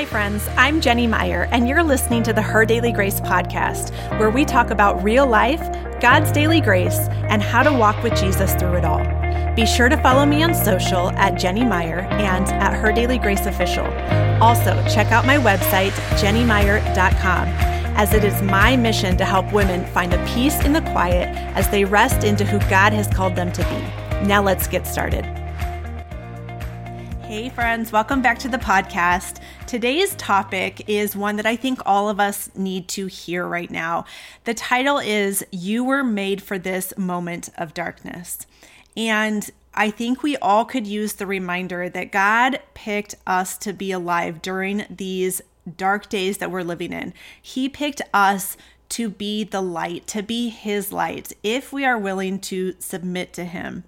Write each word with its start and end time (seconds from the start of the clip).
Hi, 0.00 0.06
friends. 0.06 0.48
I'm 0.56 0.80
Jenny 0.80 1.06
Mire, 1.06 1.46
and 1.50 1.68
you're 1.68 1.82
listening 1.82 2.22
to 2.22 2.32
the 2.32 2.40
Her 2.40 2.64
Daily 2.64 2.90
Grace 2.90 3.20
podcast, 3.20 3.90
where 4.18 4.30
we 4.30 4.46
talk 4.46 4.70
about 4.70 5.02
real 5.02 5.26
life, 5.26 5.60
God's 6.00 6.32
daily 6.32 6.62
grace, 6.62 6.96
and 7.28 7.42
how 7.42 7.62
to 7.62 7.70
walk 7.70 8.02
with 8.02 8.18
Jesus 8.18 8.54
through 8.54 8.76
it 8.76 8.84
all. 8.86 9.04
Be 9.54 9.66
sure 9.66 9.90
to 9.90 9.98
follow 9.98 10.24
me 10.24 10.42
on 10.42 10.54
social 10.54 11.10
at 11.18 11.38
Jenny 11.38 11.66
Mire 11.66 12.08
and 12.12 12.46
at 12.46 12.72
Her 12.72 12.92
Daily 12.92 13.18
Grace 13.18 13.44
Official. 13.44 13.84
Also, 14.40 14.72
check 14.88 15.12
out 15.12 15.26
my 15.26 15.36
website, 15.36 15.90
jennymire.com, 16.18 17.48
as 17.98 18.14
it 18.14 18.24
is 18.24 18.40
my 18.40 18.78
mission 18.78 19.18
to 19.18 19.26
help 19.26 19.52
women 19.52 19.84
find 19.92 20.14
a 20.14 20.26
peace 20.28 20.64
in 20.64 20.72
the 20.72 20.80
quiet 20.80 21.28
as 21.54 21.68
they 21.68 21.84
rest 21.84 22.24
into 22.24 22.46
who 22.46 22.58
God 22.70 22.94
has 22.94 23.06
called 23.06 23.36
them 23.36 23.52
to 23.52 23.62
be. 23.64 24.26
Now, 24.26 24.42
let's 24.42 24.66
get 24.66 24.86
started. 24.86 25.26
Hey, 27.30 27.48
friends, 27.48 27.92
welcome 27.92 28.22
back 28.22 28.40
to 28.40 28.48
the 28.48 28.58
podcast. 28.58 29.40
Today's 29.68 30.16
topic 30.16 30.88
is 30.88 31.14
one 31.14 31.36
that 31.36 31.46
I 31.46 31.54
think 31.54 31.78
all 31.86 32.08
of 32.08 32.18
us 32.18 32.50
need 32.56 32.88
to 32.88 33.06
hear 33.06 33.46
right 33.46 33.70
now. 33.70 34.04
The 34.42 34.52
title 34.52 34.98
is 34.98 35.44
You 35.52 35.84
Were 35.84 36.02
Made 36.02 36.42
for 36.42 36.58
This 36.58 36.92
Moment 36.98 37.48
of 37.56 37.72
Darkness. 37.72 38.48
And 38.96 39.48
I 39.74 39.90
think 39.90 40.24
we 40.24 40.38
all 40.38 40.64
could 40.64 40.88
use 40.88 41.12
the 41.12 41.26
reminder 41.28 41.88
that 41.88 42.10
God 42.10 42.58
picked 42.74 43.14
us 43.28 43.56
to 43.58 43.72
be 43.72 43.92
alive 43.92 44.42
during 44.42 44.84
these 44.90 45.40
dark 45.76 46.08
days 46.08 46.38
that 46.38 46.50
we're 46.50 46.64
living 46.64 46.92
in. 46.92 47.14
He 47.40 47.68
picked 47.68 48.02
us 48.12 48.56
to 48.88 49.08
be 49.08 49.44
the 49.44 49.62
light, 49.62 50.08
to 50.08 50.24
be 50.24 50.48
His 50.48 50.90
light, 50.90 51.32
if 51.44 51.72
we 51.72 51.84
are 51.84 51.96
willing 51.96 52.40
to 52.40 52.74
submit 52.80 53.32
to 53.34 53.44
Him. 53.44 53.84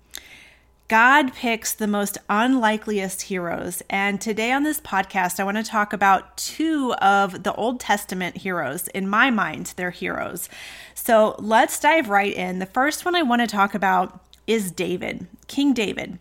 God 0.93 1.33
picks 1.33 1.73
the 1.73 1.87
most 1.87 2.19
unlikeliest 2.29 3.23
heroes. 3.23 3.83
And 3.89 4.21
today 4.21 4.53
on 4.53 4.63
this 4.63 4.79
podcast, 4.79 5.41
I 5.41 5.45
want 5.45 5.57
to 5.57 5.63
talk 5.63 5.95
about 5.95 6.37
two 6.37 6.93
of 6.97 7.45
the 7.45 7.55
Old 7.55 7.81
Testament 7.81 8.37
heroes. 8.37 8.89
In 8.89 9.09
my 9.09 9.31
mind, 9.31 9.73
they're 9.77 9.91
heroes. 9.91 10.51
So 10.95 11.34
let's 11.39 11.81
dive 11.81 12.11
right 12.11 12.34
in. 12.34 12.59
The 12.59 12.67
first 12.67 13.07
one 13.07 13.15
I 13.15 13.23
want 13.23 13.41
to 13.41 13.47
talk 13.47 13.75
about 13.75 14.21
is 14.47 14.71
David, 14.71 15.29
King 15.47 15.73
David. 15.73 16.19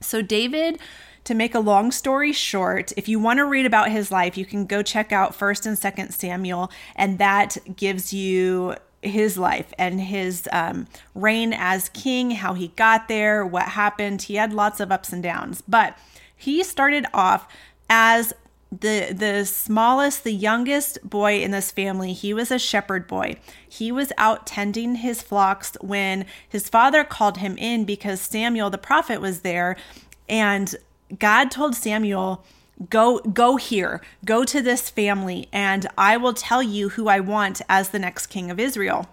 So, 0.00 0.22
David. 0.22 0.78
To 1.24 1.34
make 1.34 1.54
a 1.54 1.60
long 1.60 1.92
story 1.92 2.32
short, 2.32 2.94
if 2.96 3.06
you 3.06 3.20
want 3.20 3.40
to 3.40 3.44
read 3.44 3.66
about 3.66 3.90
his 3.90 4.10
life, 4.10 4.38
you 4.38 4.46
can 4.46 4.64
go 4.64 4.80
check 4.80 5.12
out 5.12 5.38
1st 5.38 5.66
and 5.66 5.76
2nd 5.76 6.12
Samuel, 6.14 6.72
and 6.96 7.18
that 7.18 7.58
gives 7.76 8.14
you 8.14 8.74
his 9.02 9.38
life 9.38 9.72
and 9.78 10.00
his 10.00 10.48
um, 10.52 10.86
reign 11.14 11.54
as 11.56 11.88
king, 11.90 12.32
how 12.32 12.54
he 12.54 12.68
got 12.68 13.08
there, 13.08 13.46
what 13.46 13.68
happened. 13.68 14.22
He 14.22 14.34
had 14.34 14.52
lots 14.52 14.80
of 14.80 14.92
ups 14.92 15.12
and 15.12 15.22
downs, 15.22 15.62
but 15.66 15.96
he 16.36 16.62
started 16.62 17.06
off 17.14 17.48
as 17.88 18.32
the 18.72 19.12
the 19.12 19.44
smallest 19.44 20.22
the 20.22 20.32
youngest 20.32 20.98
boy 21.02 21.42
in 21.42 21.50
this 21.50 21.72
family. 21.72 22.12
He 22.12 22.32
was 22.32 22.50
a 22.50 22.58
shepherd 22.58 23.08
boy. 23.08 23.36
He 23.68 23.90
was 23.90 24.12
out 24.16 24.46
tending 24.46 24.96
his 24.96 25.22
flocks 25.22 25.76
when 25.80 26.24
his 26.48 26.68
father 26.68 27.02
called 27.02 27.38
him 27.38 27.58
in 27.58 27.84
because 27.84 28.20
Samuel 28.20 28.70
the 28.70 28.78
prophet 28.78 29.20
was 29.20 29.40
there. 29.40 29.76
And 30.28 30.74
God 31.18 31.50
told 31.50 31.74
Samuel 31.74 32.44
go 32.88 33.18
go 33.18 33.56
here 33.56 34.00
go 34.24 34.44
to 34.44 34.62
this 34.62 34.88
family 34.88 35.48
and 35.52 35.86
i 35.98 36.16
will 36.16 36.32
tell 36.32 36.62
you 36.62 36.90
who 36.90 37.08
i 37.08 37.20
want 37.20 37.60
as 37.68 37.90
the 37.90 37.98
next 37.98 38.28
king 38.28 38.50
of 38.50 38.58
israel. 38.58 39.06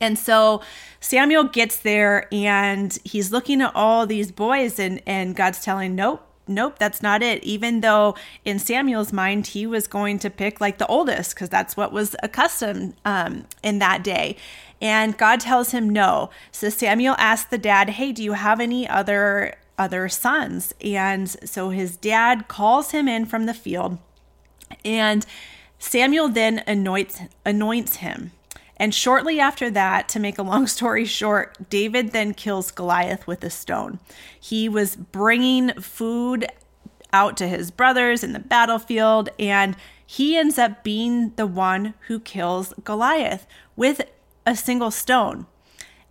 And 0.00 0.18
so 0.18 0.62
samuel 1.00 1.44
gets 1.44 1.76
there 1.76 2.28
and 2.32 2.98
he's 3.04 3.32
looking 3.32 3.62
at 3.62 3.72
all 3.74 4.06
these 4.06 4.30
boys 4.30 4.78
and 4.78 5.00
and 5.06 5.34
god's 5.34 5.62
telling 5.62 5.94
nope 5.94 6.22
nope 6.48 6.78
that's 6.78 7.02
not 7.02 7.22
it. 7.22 7.42
Even 7.44 7.80
though 7.80 8.14
in 8.44 8.58
samuel's 8.58 9.12
mind 9.12 9.48
he 9.48 9.66
was 9.66 9.86
going 9.86 10.18
to 10.20 10.30
pick 10.30 10.60
like 10.60 10.78
the 10.78 10.86
oldest 10.86 11.34
because 11.34 11.48
that's 11.48 11.76
what 11.76 11.92
was 11.92 12.14
accustomed 12.22 12.94
um, 13.04 13.44
in 13.62 13.78
that 13.78 14.02
day. 14.02 14.36
And 14.80 15.16
god 15.16 15.40
tells 15.40 15.70
him 15.70 15.88
no. 15.88 16.30
So 16.52 16.68
samuel 16.68 17.14
asks 17.18 17.48
the 17.48 17.58
dad 17.58 17.90
hey 17.90 18.12
do 18.12 18.22
you 18.22 18.32
have 18.32 18.60
any 18.60 18.88
other 18.88 19.54
other 19.78 20.08
sons. 20.08 20.74
And 20.80 21.28
so 21.28 21.70
his 21.70 21.96
dad 21.96 22.48
calls 22.48 22.90
him 22.90 23.08
in 23.08 23.26
from 23.26 23.46
the 23.46 23.54
field, 23.54 23.98
and 24.84 25.26
Samuel 25.78 26.28
then 26.28 26.62
anoints, 26.66 27.20
anoints 27.44 27.96
him. 27.96 28.32
And 28.78 28.94
shortly 28.94 29.40
after 29.40 29.70
that, 29.70 30.08
to 30.10 30.20
make 30.20 30.38
a 30.38 30.42
long 30.42 30.66
story 30.76 31.04
short, 31.04 31.70
David 31.70 32.12
then 32.12 32.34
kills 32.34 32.70
Goliath 32.70 33.26
with 33.26 33.42
a 33.44 33.50
stone. 33.50 33.98
He 34.38 34.68
was 34.68 34.96
bringing 34.96 35.72
food 35.80 36.46
out 37.12 37.36
to 37.38 37.48
his 37.48 37.70
brothers 37.70 38.22
in 38.22 38.32
the 38.32 38.38
battlefield, 38.38 39.30
and 39.38 39.76
he 40.04 40.36
ends 40.36 40.58
up 40.58 40.84
being 40.84 41.32
the 41.36 41.46
one 41.46 41.94
who 42.08 42.20
kills 42.20 42.74
Goliath 42.84 43.46
with 43.74 44.02
a 44.44 44.54
single 44.54 44.90
stone. 44.90 45.46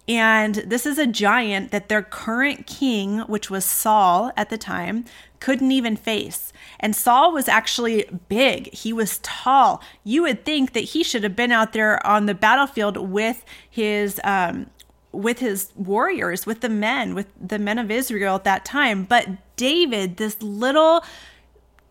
And 0.08 0.56
this 0.56 0.86
is 0.86 1.00
a 1.00 1.08
giant 1.08 1.72
that 1.72 1.90
their 1.90 2.04
current 2.04 2.68
king, 2.68 3.20
which 3.22 3.50
was 3.50 3.66
Saul 3.66 4.32
at 4.38 4.50
the 4.50 4.58
time, 4.58 5.06
couldn't 5.40 5.72
even 5.72 5.96
face. 5.96 6.54
And 6.80 6.96
Saul 6.96 7.32
was 7.32 7.48
actually 7.48 8.06
big, 8.30 8.74
he 8.74 8.94
was 8.94 9.20
tall. 9.20 9.82
You 10.04 10.24
would 10.24 10.46
think 10.46 10.74
that 10.74 10.82
he 10.82 11.04
should 11.04 11.24
have 11.24 11.36
been 11.36 11.52
out 11.52 11.74
there 11.74 12.06
on 12.06 12.26
the 12.26 12.34
battlefield 12.34 12.98
with 12.98 13.44
his. 13.70 14.20
Um, 14.24 14.68
with 15.12 15.40
his 15.40 15.72
warriors, 15.78 16.46
with 16.46 16.60
the 16.60 16.68
men, 16.68 17.16
with 17.16 17.28
the 17.40 17.58
men 17.58 17.80
of 17.80 17.90
Israel 17.90 18.36
at 18.36 18.44
that 18.44 18.66
time. 18.66 19.06
But 19.06 19.30
David, 19.56 20.18
this 20.18 20.42
little 20.42 21.06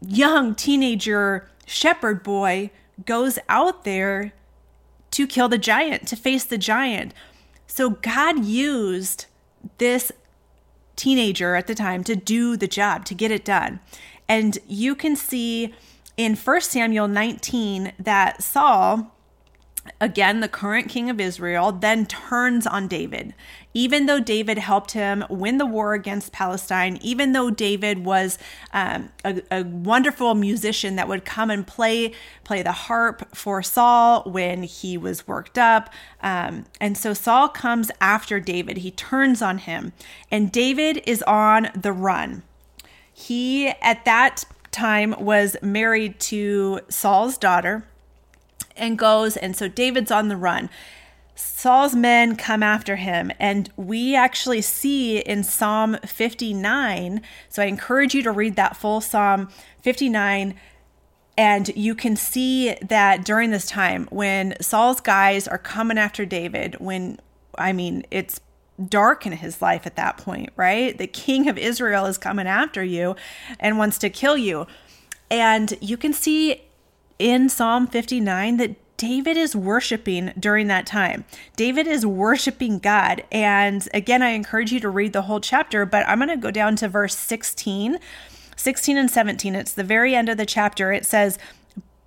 young 0.06 0.54
teenager 0.54 1.48
shepherd 1.64 2.22
boy, 2.22 2.70
goes 3.06 3.38
out 3.48 3.84
there 3.84 4.34
to 5.12 5.26
kill 5.26 5.48
the 5.48 5.56
giant, 5.56 6.06
to 6.08 6.16
face 6.16 6.44
the 6.44 6.58
giant. 6.58 7.14
So 7.74 7.90
God 7.90 8.44
used 8.44 9.26
this 9.78 10.12
teenager 10.94 11.56
at 11.56 11.66
the 11.66 11.74
time 11.74 12.04
to 12.04 12.14
do 12.14 12.56
the 12.56 12.68
job, 12.68 13.04
to 13.06 13.16
get 13.16 13.32
it 13.32 13.44
done. 13.44 13.80
And 14.28 14.56
you 14.68 14.94
can 14.94 15.16
see 15.16 15.74
in 16.16 16.36
1 16.36 16.60
Samuel 16.60 17.08
19 17.08 17.94
that 17.98 18.44
Saul 18.44 19.13
again, 20.00 20.40
the 20.40 20.48
current 20.48 20.88
king 20.88 21.10
of 21.10 21.20
Israel, 21.20 21.72
then 21.72 22.06
turns 22.06 22.66
on 22.66 22.88
David. 22.88 23.34
Even 23.74 24.06
though 24.06 24.20
David 24.20 24.58
helped 24.58 24.92
him 24.92 25.24
win 25.28 25.58
the 25.58 25.66
war 25.66 25.94
against 25.94 26.32
Palestine, 26.32 26.98
even 27.02 27.32
though 27.32 27.50
David 27.50 28.04
was 28.04 28.38
um, 28.72 29.10
a, 29.24 29.42
a, 29.50 29.64
wonderful 29.64 30.34
musician 30.34 30.96
that 30.96 31.08
would 31.08 31.24
come 31.24 31.50
and 31.50 31.66
play 31.66 32.12
play 32.44 32.62
the 32.62 32.72
harp 32.72 33.34
for 33.34 33.62
Saul 33.62 34.22
when 34.24 34.62
he 34.62 34.96
was 34.96 35.26
worked 35.26 35.58
up, 35.58 35.90
um, 36.22 36.66
and 36.80 36.96
so 36.96 37.12
Saul 37.14 37.48
comes 37.48 37.90
after 38.00 38.38
David. 38.38 38.78
He 38.78 38.90
turns 38.90 39.42
on 39.42 39.58
him, 39.58 39.92
and 40.30 40.52
David 40.52 41.02
is 41.06 41.22
on 41.22 41.68
the 41.74 41.92
run. 41.92 42.42
He 43.12 43.68
at 43.68 44.04
that 44.04 44.44
time 44.70 45.14
was 45.18 45.56
married 45.62 46.18
to 46.18 46.80
Saul's 46.88 47.38
daughter 47.38 47.84
and 48.76 48.98
goes. 48.98 49.36
And 49.36 49.56
so 49.56 49.68
David's 49.68 50.10
on 50.10 50.28
the 50.28 50.36
run. 50.36 50.70
Saul's 51.36 51.96
men 51.96 52.36
come 52.36 52.62
after 52.62 52.94
him, 52.94 53.32
and 53.40 53.68
we 53.76 54.14
actually 54.14 54.60
see 54.60 55.18
in 55.18 55.42
Psalm 55.42 55.96
59. 56.06 57.20
So 57.48 57.62
I 57.62 57.66
encourage 57.66 58.14
you 58.14 58.22
to 58.22 58.30
read 58.30 58.54
that 58.56 58.76
full 58.76 59.00
Psalm 59.00 59.48
59. 59.82 60.54
And 61.36 61.76
you 61.76 61.96
can 61.96 62.14
see 62.14 62.74
that 62.74 63.24
during 63.24 63.50
this 63.50 63.66
time 63.66 64.06
when 64.10 64.54
Saul's 64.60 65.00
guys 65.00 65.48
are 65.48 65.58
coming 65.58 65.98
after 65.98 66.24
David, 66.24 66.76
when 66.78 67.18
I 67.58 67.72
mean, 67.72 68.04
it's 68.10 68.40
dark 68.88 69.26
in 69.26 69.32
his 69.32 69.62
life 69.62 69.86
at 69.86 69.96
that 69.96 70.16
point, 70.16 70.50
right? 70.56 70.96
The 70.96 71.06
king 71.06 71.48
of 71.48 71.58
Israel 71.58 72.06
is 72.06 72.18
coming 72.18 72.46
after 72.46 72.82
you 72.82 73.16
and 73.60 73.78
wants 73.78 73.98
to 73.98 74.10
kill 74.10 74.36
you. 74.36 74.66
And 75.30 75.76
you 75.80 75.96
can 75.96 76.12
see 76.12 76.62
in 77.18 77.48
Psalm 77.48 77.86
59 77.86 78.56
that 78.58 78.76
David 78.96 79.36
is 79.36 79.56
worshiping 79.56 80.32
during 80.38 80.68
that 80.68 80.86
time. 80.86 81.24
David 81.56 81.86
is 81.86 82.06
worshiping 82.06 82.78
God. 82.78 83.24
And 83.32 83.88
again, 83.92 84.22
I 84.22 84.30
encourage 84.30 84.72
you 84.72 84.80
to 84.80 84.88
read 84.88 85.12
the 85.12 85.22
whole 85.22 85.40
chapter, 85.40 85.84
but 85.84 86.06
I'm 86.08 86.18
going 86.18 86.28
to 86.28 86.36
go 86.36 86.50
down 86.50 86.76
to 86.76 86.88
verse 86.88 87.16
16, 87.16 87.98
16 88.56 88.96
and 88.96 89.10
17. 89.10 89.54
It's 89.54 89.72
the 89.72 89.84
very 89.84 90.14
end 90.14 90.28
of 90.28 90.36
the 90.36 90.46
chapter. 90.46 90.92
It 90.92 91.04
says, 91.04 91.38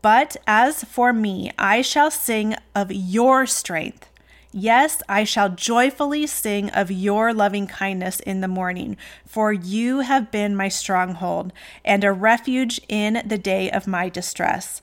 But 0.01 0.37
as 0.47 0.85
for 0.85 1.11
me, 1.11 1.51
I 1.57 1.81
shall 1.81 2.09
sing 2.09 2.55
of 2.73 2.91
your 2.91 3.45
strength. 3.45 4.09
Yes, 4.53 5.03
I 5.09 5.25
shall 5.25 5.49
joyfully 5.49 6.25
sing 6.25 6.69
of 6.69 6.89
your 6.89 7.33
loving 7.33 7.67
kindness 7.67 8.21
in 8.21 8.39
the 8.39 8.47
morning, 8.47 8.95
for 9.25 9.51
you 9.51 9.99
have 9.99 10.31
been 10.31 10.55
my 10.55 10.69
stronghold 10.69 11.51
and 11.83 12.03
a 12.03 12.13
refuge 12.13 12.79
in 12.87 13.21
the 13.25 13.37
day 13.37 13.69
of 13.69 13.87
my 13.87 14.07
distress. 14.07 14.81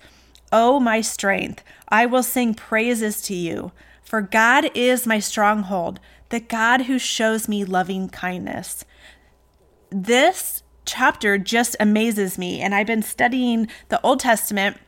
O 0.54 0.78
my 0.78 1.00
strength, 1.00 1.64
I 1.88 2.06
will 2.06 2.22
sing 2.22 2.54
praises 2.54 3.20
to 3.22 3.34
you. 3.34 3.72
For 4.04 4.22
God 4.22 4.70
is 4.72 5.06
my 5.06 5.18
stronghold, 5.18 5.98
the 6.28 6.38
God 6.38 6.82
who 6.82 6.98
shows 6.98 7.48
me 7.48 7.64
loving 7.64 8.08
kindness. 8.08 8.84
This 9.90 10.62
chapter 10.84 11.38
just 11.38 11.74
amazes 11.80 12.38
me. 12.38 12.60
And 12.60 12.72
I've 12.72 12.86
been 12.86 13.02
studying 13.02 13.66
the 13.88 14.00
Old 14.02 14.20
Testament 14.20 14.78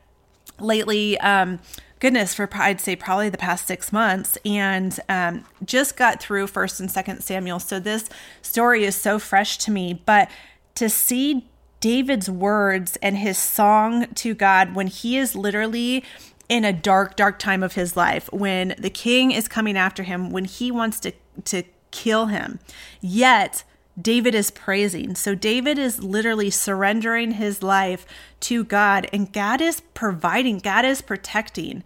lately. 0.61 1.19
Um, 1.19 1.59
goodness, 1.99 2.33
for 2.35 2.49
I'd 2.53 2.81
say 2.81 2.95
probably 2.95 3.29
the 3.29 3.37
past 3.37 3.67
six 3.67 3.93
months, 3.93 4.39
and 4.45 4.99
um, 5.09 5.45
just 5.65 5.97
got 5.97 6.21
through 6.21 6.47
First 6.47 6.79
and 6.79 6.91
Second 6.91 7.23
Samuel. 7.25 7.59
So 7.59 7.81
this 7.81 8.09
story 8.41 8.85
is 8.85 8.95
so 8.95 9.19
fresh 9.19 9.59
to 9.59 9.73
me. 9.73 10.01
But 10.07 10.31
to 10.77 10.89
see 10.89 11.49
David's 11.81 12.31
words 12.31 12.97
and 13.03 13.19
his 13.19 13.39
song 13.39 14.07
to 14.15 14.35
God 14.35 14.75
when 14.75 14.87
he 14.87 15.19
is 15.19 15.35
literally 15.35 16.05
in 16.49 16.65
a 16.65 16.73
dark, 16.73 17.17
dark 17.17 17.39
time 17.39 17.63
of 17.63 17.75
his 17.75 17.97
life, 17.97 18.33
when 18.33 18.75
the 18.79 18.91
king 18.91 19.33
is 19.33 19.49
coming 19.49 19.77
after 19.77 20.03
him, 20.03 20.31
when 20.31 20.45
he 20.45 20.71
wants 20.71 21.01
to 21.01 21.13
to 21.45 21.65
kill 21.91 22.27
him, 22.27 22.59
yet 23.01 23.65
David 24.01 24.35
is 24.35 24.51
praising. 24.51 25.15
So 25.15 25.35
David 25.35 25.79
is 25.79 26.03
literally 26.03 26.51
surrendering 26.51 27.33
his 27.33 27.63
life 27.63 28.07
to 28.41 28.65
God, 28.65 29.09
and 29.13 29.33
God 29.33 29.61
is 29.61 29.81
providing, 29.95 30.59
God 30.59 30.85
is 30.85 31.01
protecting. 31.01 31.83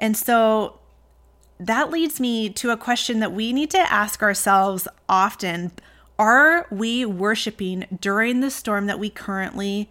And 0.00 0.16
so 0.16 0.78
that 1.58 1.90
leads 1.90 2.20
me 2.20 2.50
to 2.50 2.70
a 2.70 2.76
question 2.76 3.20
that 3.20 3.32
we 3.32 3.52
need 3.52 3.70
to 3.70 3.92
ask 3.92 4.22
ourselves 4.22 4.86
often 5.08 5.72
Are 6.18 6.66
we 6.70 7.04
worshiping 7.04 7.86
during 8.00 8.40
the 8.40 8.50
storm 8.50 8.86
that 8.86 8.98
we 8.98 9.08
currently 9.08 9.90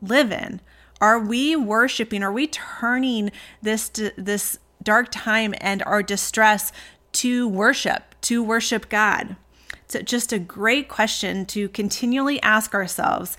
live 0.00 0.32
in? 0.32 0.60
Are 1.00 1.18
we 1.18 1.54
worshiping? 1.56 2.22
Are 2.22 2.32
we 2.32 2.46
turning 2.46 3.30
this 3.62 3.90
this 4.16 4.58
dark 4.82 5.08
time 5.10 5.54
and 5.60 5.82
our 5.82 6.02
distress 6.02 6.72
to 7.12 7.46
worship, 7.46 8.14
to 8.22 8.42
worship 8.42 8.88
God? 8.88 9.36
It's 9.84 10.10
just 10.10 10.32
a 10.32 10.38
great 10.38 10.88
question 10.88 11.46
to 11.46 11.68
continually 11.68 12.40
ask 12.42 12.74
ourselves. 12.74 13.36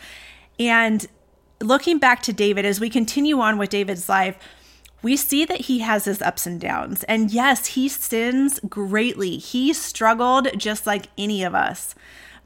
And 0.60 1.08
looking 1.62 1.98
back 1.98 2.22
to 2.24 2.34
David, 2.34 2.66
as 2.66 2.80
we 2.80 2.90
continue 2.90 3.40
on 3.40 3.58
with 3.58 3.70
David's 3.70 4.08
life, 4.08 4.38
we 5.01 5.16
see 5.16 5.46
that 5.46 5.62
he 5.62 5.80
has 5.80 6.06
his 6.06 6.22
ups 6.22 6.46
and 6.46 6.60
downs. 6.60 7.04
And 7.04 7.31
yes, 7.31 7.68
he 7.68 7.88
sins 7.88 8.60
greatly. 8.68 9.38
He 9.38 9.74
struggled 9.74 10.50
just 10.57 10.86
like 10.86 11.07
any 11.18 11.44
of 11.44 11.56
us. 11.56 11.96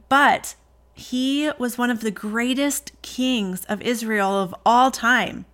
But 0.09 0.55
he 0.93 1.51
was 1.57 1.77
one 1.77 1.89
of 1.89 2.01
the 2.01 2.11
greatest 2.11 2.91
kings 3.01 3.65
of 3.65 3.81
Israel 3.81 4.31
of 4.31 4.53
all 4.65 4.91
time. 4.91 5.45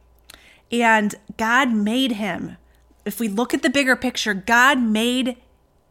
And 0.72 1.16
God 1.38 1.72
made 1.72 2.14
him. 2.14 2.58
If 3.06 3.20
we 3.20 3.28
look 3.28 3.54
at 3.54 3.64
the 3.64 3.70
bigger 3.70 3.96
picture, 3.96 4.34
God 4.34 4.80
made 4.80 5.38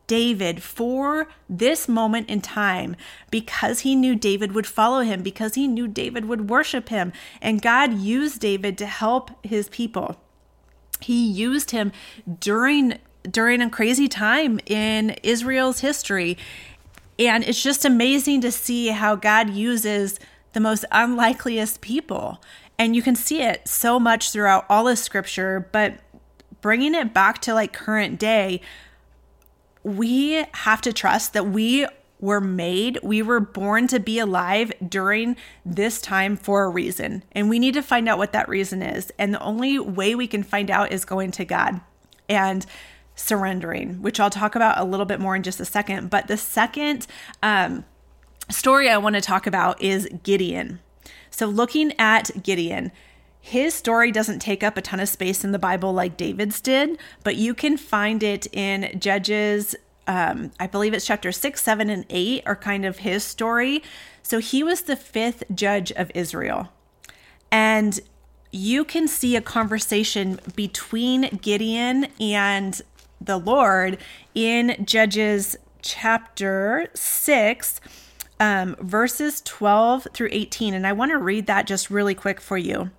David 0.06 0.62
for 0.62 1.28
this 1.49 1.88
moment 1.88 2.28
in 2.28 2.40
time 2.40 2.96
because 3.31 3.81
he 3.81 3.96
knew 3.96 4.14
David 4.14 4.52
would 4.52 4.66
follow 4.66 5.00
him, 5.00 5.22
because 5.22 5.54
he 5.54 5.66
knew 5.66 5.88
David 5.88 6.26
would 6.26 6.49
worship 6.49 6.88
him. 6.90 7.12
And 7.40 7.62
God 7.62 7.94
used 7.94 8.40
David 8.40 8.76
to 8.78 8.87
help 8.87 9.31
his 9.44 9.69
people. 9.69 10.20
He 11.00 11.26
used 11.26 11.70
him 11.70 11.92
during 12.40 12.98
during 13.28 13.60
a 13.60 13.68
crazy 13.68 14.08
time 14.08 14.58
in 14.66 15.10
Israel's 15.22 15.80
history. 15.80 16.38
And 17.18 17.44
it's 17.44 17.62
just 17.62 17.84
amazing 17.84 18.40
to 18.42 18.52
see 18.52 18.88
how 18.88 19.16
God 19.16 19.50
uses 19.50 20.20
the 20.52 20.60
most 20.60 20.84
unlikeliest 20.90 21.80
people. 21.80 22.40
And 22.78 22.94
you 22.94 23.02
can 23.02 23.16
see 23.16 23.42
it 23.42 23.66
so 23.66 23.98
much 23.98 24.30
throughout 24.30 24.64
all 24.68 24.86
of 24.86 24.98
scripture, 24.98 25.68
but 25.72 25.98
bringing 26.60 26.94
it 26.94 27.12
back 27.12 27.40
to 27.42 27.54
like 27.54 27.72
current 27.72 28.18
day, 28.18 28.60
we 29.82 30.44
have 30.52 30.80
to 30.82 30.92
trust 30.92 31.32
that 31.32 31.46
we 31.46 31.86
were 32.20 32.40
made, 32.40 32.98
we 33.02 33.22
were 33.22 33.40
born 33.40 33.86
to 33.88 34.00
be 34.00 34.18
alive 34.18 34.72
during 34.86 35.36
this 35.64 36.00
time 36.00 36.36
for 36.36 36.64
a 36.64 36.68
reason. 36.68 37.22
And 37.32 37.48
we 37.48 37.58
need 37.58 37.74
to 37.74 37.82
find 37.82 38.08
out 38.08 38.18
what 38.18 38.32
that 38.32 38.48
reason 38.48 38.82
is. 38.82 39.12
And 39.18 39.32
the 39.32 39.42
only 39.42 39.78
way 39.78 40.14
we 40.14 40.26
can 40.26 40.42
find 40.42 40.70
out 40.70 40.92
is 40.92 41.04
going 41.04 41.30
to 41.32 41.44
God 41.44 41.80
and 42.28 42.66
surrendering, 43.14 44.02
which 44.02 44.20
I'll 44.20 44.30
talk 44.30 44.54
about 44.54 44.78
a 44.78 44.84
little 44.84 45.06
bit 45.06 45.20
more 45.20 45.36
in 45.36 45.42
just 45.42 45.60
a 45.60 45.64
second. 45.64 46.10
But 46.10 46.26
the 46.28 46.36
second 46.36 47.06
um, 47.42 47.84
story 48.50 48.88
I 48.88 48.98
want 48.98 49.14
to 49.14 49.20
talk 49.20 49.46
about 49.46 49.80
is 49.82 50.08
Gideon. 50.22 50.80
So, 51.30 51.46
looking 51.46 51.92
at 51.98 52.42
Gideon, 52.42 52.90
his 53.40 53.74
story 53.74 54.10
doesn't 54.10 54.40
take 54.40 54.62
up 54.62 54.76
a 54.76 54.82
ton 54.82 55.00
of 55.00 55.08
space 55.08 55.44
in 55.44 55.52
the 55.52 55.58
Bible 55.58 55.92
like 55.92 56.16
David's 56.16 56.60
did, 56.60 56.98
but 57.22 57.36
you 57.36 57.54
can 57.54 57.76
find 57.76 58.22
it 58.22 58.46
in 58.52 58.98
Judges. 58.98 59.76
Um, 60.08 60.50
I 60.58 60.66
believe 60.66 60.94
it's 60.94 61.06
chapter 61.06 61.31
six, 61.31 61.62
seven, 61.62 61.90
and 61.90 62.06
eight 62.10 62.43
are 62.46 62.56
kind 62.56 62.84
of 62.84 62.99
his 62.99 63.22
story. 63.22 63.82
So 64.22 64.38
he 64.38 64.64
was 64.64 64.82
the 64.82 64.96
fifth 64.96 65.44
judge 65.55 65.93
of 65.93 66.10
Israel. 66.14 66.70
And 67.52 68.00
you 68.50 68.84
can 68.84 69.06
see 69.06 69.37
a 69.37 69.40
conversation 69.43 70.40
between 70.56 71.38
Gideon 71.43 72.08
and 72.19 72.81
the 73.20 73.37
Lord 73.37 73.99
in 74.34 74.82
Judges 74.84 75.56
chapter 75.82 76.88
6, 76.94 77.81
um, 78.40 78.76
verses 78.81 79.43
12 79.43 80.08
through 80.14 80.28
18. 80.32 80.72
And 80.72 80.87
I 80.87 80.93
want 80.93 81.11
to 81.12 81.19
read 81.19 81.46
that 81.46 81.66
just 81.66 81.90
really 81.90 82.14
quick 82.14 82.40
for 82.40 82.56
you. 82.56 82.90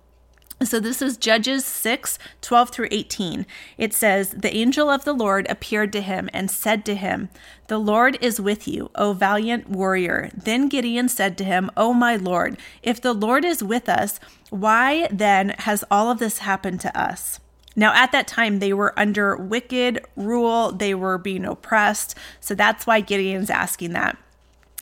So 0.62 0.78
this 0.78 1.00
is 1.00 1.16
Judges 1.16 1.64
6 1.64 2.18
12 2.42 2.68
through 2.68 2.88
18. 2.90 3.46
It 3.78 3.94
says, 3.94 4.30
The 4.30 4.54
angel 4.54 4.90
of 4.90 5.04
the 5.04 5.14
Lord 5.14 5.46
appeared 5.48 5.90
to 5.94 6.02
him 6.02 6.28
and 6.34 6.50
said 6.50 6.84
to 6.84 6.94
him, 6.94 7.30
The 7.68 7.78
Lord 7.78 8.18
is 8.20 8.42
with 8.42 8.68
you, 8.68 8.90
O 8.94 9.14
valiant 9.14 9.70
warrior. 9.70 10.28
Then 10.34 10.68
Gideon 10.68 11.08
said 11.08 11.38
to 11.38 11.44
him, 11.44 11.70
O 11.78 11.94
my 11.94 12.16
Lord, 12.16 12.58
if 12.82 13.00
the 13.00 13.14
Lord 13.14 13.46
is 13.46 13.64
with 13.64 13.88
us, 13.88 14.20
why 14.50 15.08
then 15.10 15.50
has 15.60 15.82
all 15.90 16.10
of 16.10 16.18
this 16.18 16.38
happened 16.38 16.80
to 16.82 16.98
us? 16.98 17.40
Now, 17.74 17.94
at 17.94 18.12
that 18.12 18.28
time, 18.28 18.58
they 18.58 18.74
were 18.74 18.98
under 18.98 19.36
wicked 19.36 20.04
rule, 20.14 20.72
they 20.72 20.94
were 20.94 21.16
being 21.16 21.46
oppressed. 21.46 22.14
So 22.40 22.54
that's 22.54 22.86
why 22.86 23.00
Gideon's 23.00 23.48
asking 23.48 23.92
that. 23.92 24.18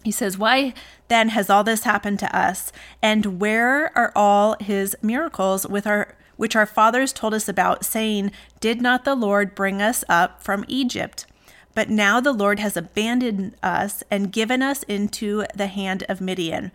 He 0.05 0.11
says, 0.11 0.39
Why 0.39 0.75
then 1.09 1.31
has 1.31 1.51
all 1.51 1.65
this 1.65 1.85
happened 1.85 2.19
to 2.21 2.37
us? 2.37 2.73
And 3.03 3.41
where 3.41 3.97
are 3.97 4.13
all 4.15 4.57
his 4.61 4.97
miracles 5.03 5.67
with 5.67 5.87
our 5.87 6.15
which 6.37 6.55
our 6.55 6.67
fathers 6.67 7.13
told 7.13 7.35
us 7.35 7.49
about, 7.49 7.85
saying, 7.85 8.31
Did 8.61 8.81
not 8.81 9.05
the 9.05 9.17
Lord 9.17 9.57
bring 9.57 9.83
us 9.83 10.05
up 10.09 10.41
from 10.43 10.65
Egypt? 10.69 11.27
But 11.75 11.91
now 11.91 12.21
the 12.21 12.33
Lord 12.33 12.61
has 12.61 12.77
abandoned 12.77 13.57
us 13.61 14.05
and 14.09 14.33
given 14.33 14.63
us 14.63 14.85
into 14.85 15.45
the 15.55 15.67
hand 15.67 16.05
of 16.09 16.21
Midian. 16.21 16.71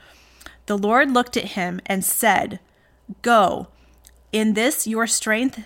The 0.65 0.77
Lord 0.77 1.11
looked 1.11 1.37
at 1.37 1.51
him 1.51 1.79
and 1.85 2.03
said, 2.03 2.59
Go, 3.21 3.67
in 4.33 4.53
this 4.53 4.85
your 4.85 5.07
strength 5.07 5.63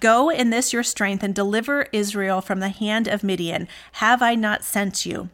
Go 0.00 0.30
in 0.30 0.50
this 0.50 0.72
your 0.72 0.82
strength 0.82 1.22
and 1.22 1.34
deliver 1.34 1.86
Israel 1.92 2.40
from 2.40 2.60
the 2.60 2.68
hand 2.68 3.08
of 3.08 3.22
Midian. 3.22 3.68
Have 3.92 4.20
I 4.20 4.34
not 4.34 4.64
sent 4.64 5.06
you? 5.06 5.30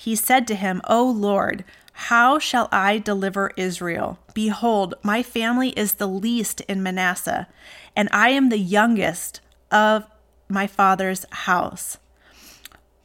He 0.00 0.14
said 0.14 0.46
to 0.46 0.54
him, 0.54 0.80
O 0.84 1.02
Lord, 1.02 1.64
how 1.92 2.38
shall 2.38 2.68
I 2.70 2.98
deliver 2.98 3.50
Israel? 3.56 4.20
Behold, 4.32 4.94
my 5.02 5.24
family 5.24 5.70
is 5.70 5.94
the 5.94 6.06
least 6.06 6.60
in 6.68 6.84
Manasseh, 6.84 7.48
and 7.96 8.08
I 8.12 8.28
am 8.28 8.48
the 8.48 8.60
youngest 8.60 9.40
of 9.72 10.04
my 10.48 10.68
father's 10.68 11.26
house. 11.30 11.98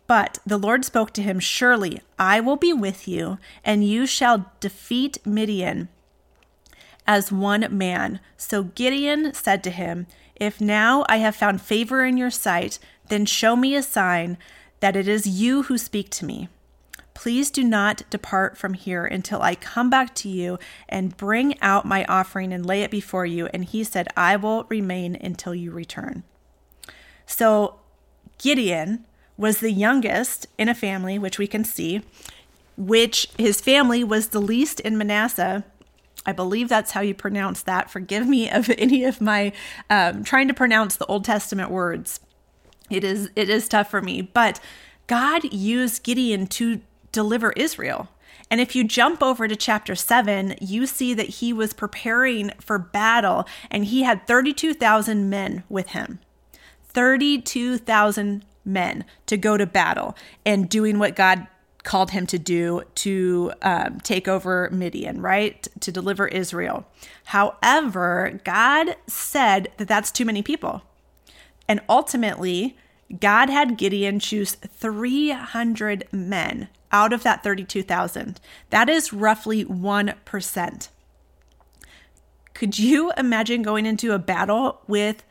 But 0.06 0.38
the 0.46 0.60
Lord 0.60 0.86
spoke 0.86 1.14
to 1.14 1.24
him, 1.24 1.40
Surely 1.40 2.00
I 2.20 2.40
will 2.40 2.58
be 2.58 2.74
with 2.74 3.08
you, 3.08 3.40
and 3.66 3.84
you 3.84 4.06
shall 4.06 4.52
defeat 4.60 5.18
Midian 5.26 5.90
as 7.08 7.32
one 7.32 7.76
man. 7.76 8.20
So 8.38 8.62
Gideon 8.62 9.34
said 9.34 9.64
to 9.64 9.72
him, 9.72 10.06
If 10.36 10.62
now 10.62 11.06
I 11.10 11.18
have 11.18 11.36
found 11.36 11.60
favor 11.60 12.06
in 12.06 12.18
your 12.18 12.30
sight, 12.30 12.78
then 13.10 13.26
show 13.26 13.56
me 13.56 13.74
a 13.74 13.82
sign 13.82 14.38
that 14.80 14.96
it 14.96 15.08
is 15.08 15.26
you 15.26 15.64
who 15.64 15.80
speak 15.80 16.12
to 16.12 16.26
me. 16.26 16.50
Please 17.14 17.52
do 17.52 17.64
not 17.64 18.04
depart 18.10 18.58
from 18.58 18.74
here 18.74 19.06
until 19.06 19.42
I 19.42 19.56
come 19.56 19.90
back 19.90 20.16
to 20.16 20.30
you 20.30 20.58
and 20.90 21.16
bring 21.16 21.60
out 21.62 21.86
my 21.86 22.06
offering 22.06 22.52
and 22.52 22.66
lay 22.66 22.82
it 22.82 22.92
before 22.92 23.26
you. 23.26 23.48
And 23.54 23.66
he 23.66 23.84
said, 23.84 24.08
I 24.18 24.36
will 24.36 24.66
remain 24.66 25.16
until 25.22 25.54
you 25.54 25.72
return. 25.72 26.24
So 27.26 27.80
Gideon 28.40 29.06
was 29.38 29.60
the 29.60 29.72
youngest 29.72 30.48
in 30.58 30.70
a 30.70 30.76
family, 30.76 31.18
which 31.18 31.38
we 31.38 31.48
can 31.48 31.64
see, 31.64 32.02
which 32.78 33.28
his 33.38 33.62
family 33.62 34.04
was 34.04 34.30
the 34.30 34.42
least 34.42 34.80
in 34.80 34.98
Manasseh. 34.98 35.64
I 36.26 36.32
believe 36.32 36.70
that's 36.70 36.92
how 36.92 37.02
you 37.02 37.14
pronounce 37.14 37.62
that. 37.64 37.90
Forgive 37.90 38.28
me 38.28 38.50
of 38.50 38.70
any 38.78 39.04
of 39.04 39.22
my 39.22 39.52
um, 39.90 40.24
trying 40.24 40.48
to 40.48 40.54
pronounce 40.54 40.96
the 40.96 41.06
Old 41.06 41.26
Testament 41.26 41.70
words. 41.70 42.20
It 42.90 43.04
is 43.04 43.30
it 43.36 43.50
is 43.50 43.68
tough 43.68 43.90
for 43.90 44.02
me, 44.02 44.22
but 44.22 44.60
God 45.08 45.52
used 45.52 46.04
Gideon 46.04 46.48
to 46.48 46.82
deliver 47.14 47.54
Israel. 47.54 48.10
And 48.52 48.60
if 48.60 48.76
you 48.76 48.84
jump 48.84 49.24
over 49.24 49.48
to 49.48 49.56
chapter 49.56 49.96
7, 49.96 50.56
you 50.60 50.86
see 50.86 51.14
that 51.14 51.30
he 51.30 51.54
was 51.54 51.74
preparing 51.74 52.52
for 52.60 52.78
battle 52.78 53.48
and 53.72 53.86
he 53.86 54.04
had 54.04 54.28
32,000 54.28 55.30
men 55.30 55.64
with 55.70 55.90
him. 55.90 56.20
32,000 56.84 58.46
men 58.66 59.06
to 59.26 59.38
go 59.38 59.58
to 59.58 59.66
battle 59.66 60.16
and 60.46 60.70
doing 60.70 61.00
what 61.00 61.16
God 61.16 61.48
called 61.84 62.12
him 62.12 62.26
to 62.28 62.40
do 62.40 62.82
to 62.96 63.52
um, 63.62 64.00
take 64.02 64.28
over 64.28 64.70
Midian, 64.72 65.22
right? 65.22 65.68
To 65.82 65.92
deliver 65.92 66.28
Israel. 66.28 66.86
However, 67.26 68.40
God 68.44 68.96
said 69.08 69.72
that 69.78 69.88
that's 69.88 70.12
too 70.12 70.26
many 70.26 70.42
people. 70.42 70.84
And 71.68 71.82
ultimately, 71.90 72.78
God 73.20 73.50
had 73.50 73.78
Gideon 73.78 74.20
choose 74.20 74.54
300 74.54 76.08
men 76.12 76.70
out 76.92 77.14
of 77.14 77.24
that 77.24 77.44
32,000. 77.44 78.40
That 78.70 78.90
is 78.90 79.14
roughly 79.14 79.66
1%. 79.66 80.90
Could 82.54 82.80
you 82.80 83.12
imagine 83.18 83.64
going 83.64 83.86
into 83.86 84.14
a 84.14 84.20
battle 84.20 84.82
with 84.88 85.24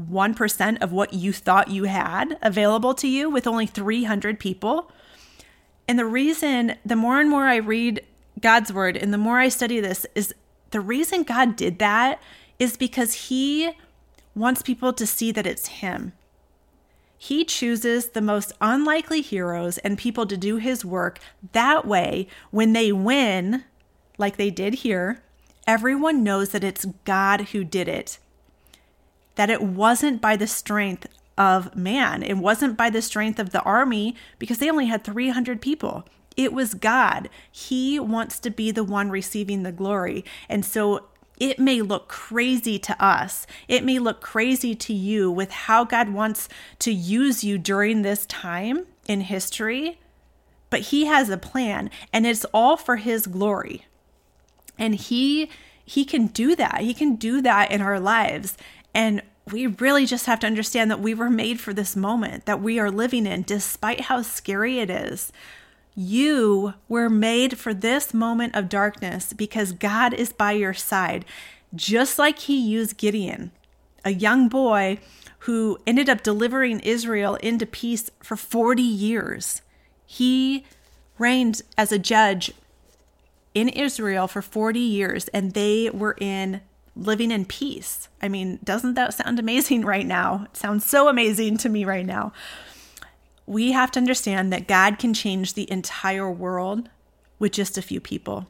1% 0.00 0.82
of 0.82 0.92
what 0.92 1.12
you 1.12 1.32
thought 1.32 1.70
you 1.70 1.84
had 1.84 2.38
available 2.40 2.94
to 2.94 3.08
you 3.08 3.28
with 3.28 3.46
only 3.46 3.66
300 3.66 4.38
people? 4.38 4.90
And 5.88 5.98
the 5.98 6.06
reason, 6.06 6.76
the 6.84 6.96
more 6.96 7.20
and 7.20 7.28
more 7.28 7.46
I 7.46 7.56
read 7.56 8.04
God's 8.40 8.72
word 8.72 8.96
and 8.96 9.12
the 9.12 9.18
more 9.18 9.38
I 9.38 9.48
study 9.48 9.80
this, 9.80 10.06
is 10.14 10.34
the 10.70 10.80
reason 10.80 11.22
God 11.22 11.56
did 11.56 11.78
that 11.78 12.20
is 12.58 12.76
because 12.76 13.14
He 13.28 13.70
wants 14.34 14.62
people 14.62 14.92
to 14.92 15.06
see 15.06 15.32
that 15.32 15.46
it's 15.46 15.68
Him. 15.68 16.12
He 17.18 17.44
chooses 17.44 18.10
the 18.10 18.20
most 18.22 18.52
unlikely 18.60 19.20
heroes 19.20 19.78
and 19.78 19.98
people 19.98 20.24
to 20.26 20.36
do 20.36 20.56
His 20.56 20.84
work. 20.84 21.18
That 21.52 21.84
way, 21.84 22.28
when 22.50 22.72
they 22.72 22.92
win, 22.92 23.64
like 24.16 24.36
they 24.36 24.50
did 24.50 24.74
here, 24.74 25.22
everyone 25.66 26.22
knows 26.22 26.50
that 26.50 26.64
it's 26.64 26.86
God 27.04 27.48
who 27.52 27.64
did 27.64 27.88
it. 27.88 28.18
That 29.34 29.50
it 29.50 29.60
wasn't 29.60 30.20
by 30.20 30.36
the 30.36 30.46
strength 30.46 31.06
of 31.36 31.74
man. 31.76 32.22
It 32.22 32.38
wasn't 32.38 32.76
by 32.76 32.90
the 32.90 33.02
strength 33.02 33.38
of 33.38 33.50
the 33.50 33.62
army 33.62 34.16
because 34.38 34.58
they 34.58 34.70
only 34.70 34.86
had 34.86 35.04
300 35.04 35.60
people. 35.60 36.04
It 36.36 36.52
was 36.52 36.74
God. 36.74 37.28
He 37.50 37.98
wants 37.98 38.38
to 38.40 38.50
be 38.50 38.70
the 38.70 38.84
one 38.84 39.10
receiving 39.10 39.64
the 39.64 39.72
glory. 39.72 40.24
And 40.48 40.64
so 40.64 41.08
it 41.40 41.58
may 41.58 41.82
look 41.82 42.08
crazy 42.08 42.78
to 42.80 43.04
us. 43.04 43.46
It 43.66 43.84
may 43.84 43.98
look 43.98 44.20
crazy 44.20 44.74
to 44.74 44.92
you 44.92 45.30
with 45.30 45.50
how 45.50 45.84
God 45.84 46.10
wants 46.10 46.48
to 46.80 46.92
use 46.92 47.44
you 47.44 47.58
during 47.58 48.02
this 48.02 48.26
time 48.26 48.86
in 49.06 49.22
history, 49.22 50.00
but 50.70 50.80
He 50.80 51.06
has 51.06 51.30
a 51.30 51.38
plan 51.38 51.90
and 52.12 52.26
it's 52.26 52.44
all 52.52 52.76
for 52.76 52.96
His 52.96 53.26
glory. 53.26 53.86
And 54.78 54.94
He 54.94 55.50
he 55.88 56.04
can 56.04 56.26
do 56.26 56.54
that. 56.54 56.82
He 56.82 56.92
can 56.92 57.16
do 57.16 57.40
that 57.40 57.70
in 57.70 57.80
our 57.80 57.98
lives. 57.98 58.58
And 58.94 59.22
we 59.50 59.66
really 59.66 60.04
just 60.04 60.26
have 60.26 60.38
to 60.40 60.46
understand 60.46 60.90
that 60.90 61.00
we 61.00 61.14
were 61.14 61.30
made 61.30 61.60
for 61.60 61.72
this 61.72 61.96
moment 61.96 62.44
that 62.44 62.60
we 62.60 62.78
are 62.78 62.90
living 62.90 63.26
in, 63.26 63.42
despite 63.42 64.02
how 64.02 64.20
scary 64.20 64.80
it 64.80 64.90
is. 64.90 65.32
You 66.00 66.74
were 66.88 67.10
made 67.10 67.58
for 67.58 67.74
this 67.74 68.14
moment 68.14 68.54
of 68.54 68.68
darkness 68.68 69.32
because 69.32 69.72
God 69.72 70.14
is 70.14 70.32
by 70.32 70.52
your 70.52 70.72
side, 70.72 71.24
just 71.74 72.20
like 72.20 72.38
He 72.38 72.56
used 72.56 72.98
Gideon, 72.98 73.50
a 74.04 74.12
young 74.12 74.48
boy 74.48 75.00
who 75.40 75.76
ended 75.88 76.08
up 76.08 76.22
delivering 76.22 76.78
Israel 76.78 77.34
into 77.42 77.66
peace 77.66 78.12
for 78.22 78.36
40 78.36 78.80
years. 78.80 79.60
He 80.06 80.64
reigned 81.18 81.62
as 81.76 81.90
a 81.90 81.98
judge 81.98 82.52
in 83.52 83.68
Israel 83.68 84.28
for 84.28 84.40
40 84.40 84.78
years, 84.78 85.26
and 85.28 85.52
they 85.52 85.90
were 85.90 86.14
in 86.20 86.60
living 86.94 87.32
in 87.32 87.44
peace. 87.44 88.06
I 88.22 88.28
mean, 88.28 88.60
doesn't 88.62 88.94
that 88.94 89.14
sound 89.14 89.40
amazing 89.40 89.80
right 89.84 90.06
now? 90.06 90.46
It 90.52 90.56
sounds 90.56 90.86
so 90.86 91.08
amazing 91.08 91.56
to 91.58 91.68
me 91.68 91.84
right 91.84 92.06
now. 92.06 92.32
We 93.48 93.72
have 93.72 93.90
to 93.92 93.98
understand 93.98 94.52
that 94.52 94.68
God 94.68 94.98
can 94.98 95.14
change 95.14 95.54
the 95.54 95.70
entire 95.72 96.30
world 96.30 96.90
with 97.38 97.52
just 97.52 97.78
a 97.78 97.82
few 97.82 97.98
people, 97.98 98.46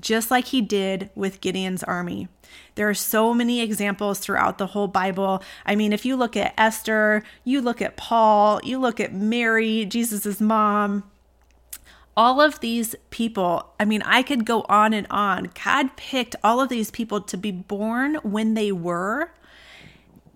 just 0.00 0.30
like 0.30 0.46
he 0.46 0.62
did 0.62 1.10
with 1.14 1.42
Gideon's 1.42 1.84
army. 1.84 2.26
There 2.74 2.88
are 2.88 2.94
so 2.94 3.34
many 3.34 3.60
examples 3.60 4.18
throughout 4.18 4.56
the 4.56 4.68
whole 4.68 4.88
Bible. 4.88 5.42
I 5.66 5.76
mean, 5.76 5.92
if 5.92 6.06
you 6.06 6.16
look 6.16 6.38
at 6.38 6.54
Esther, 6.56 7.22
you 7.44 7.60
look 7.60 7.82
at 7.82 7.98
Paul, 7.98 8.62
you 8.64 8.78
look 8.78 8.98
at 8.98 9.12
Mary, 9.12 9.84
Jesus' 9.84 10.40
mom, 10.40 11.04
all 12.16 12.40
of 12.40 12.60
these 12.60 12.96
people, 13.10 13.74
I 13.78 13.84
mean, 13.84 14.00
I 14.06 14.22
could 14.22 14.46
go 14.46 14.64
on 14.70 14.94
and 14.94 15.06
on. 15.10 15.50
God 15.66 15.96
picked 15.96 16.34
all 16.42 16.62
of 16.62 16.70
these 16.70 16.90
people 16.90 17.20
to 17.20 17.36
be 17.36 17.52
born 17.52 18.14
when 18.22 18.54
they 18.54 18.72
were. 18.72 19.32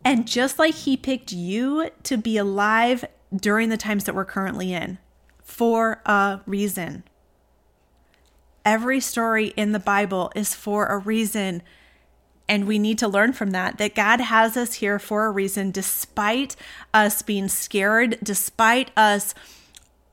And 0.05 0.27
just 0.27 0.59
like 0.59 0.75
He 0.75 0.99
picked 0.99 1.33
you 1.33 1.89
to 2.03 2.19
be 2.19 2.37
alive 2.37 3.07
during 3.35 3.69
the 3.69 3.77
times 3.77 4.05
that 4.05 4.15
we're 4.15 4.25
currently 4.25 4.73
in 4.73 4.99
for 5.43 6.01
a 6.07 6.41
reason. 6.47 7.05
Every 8.65 9.01
story 9.01 9.49
in 9.57 9.73
the 9.73 9.79
Bible 9.79 10.33
is 10.35 10.55
for 10.55 10.87
a 10.87 10.99
reason. 10.99 11.63
And 12.49 12.67
we 12.67 12.79
need 12.79 12.99
to 12.99 13.09
learn 13.09 13.33
from 13.33 13.51
that, 13.51 13.79
that 13.79 13.95
God 13.95 14.21
has 14.21 14.57
us 14.57 14.75
here 14.75 14.99
for 14.99 15.27
a 15.27 15.31
reason, 15.31 15.71
despite 15.71 16.57
us 16.93 17.23
being 17.23 17.49
scared, 17.49 18.19
despite 18.23 18.91
us 18.97 19.35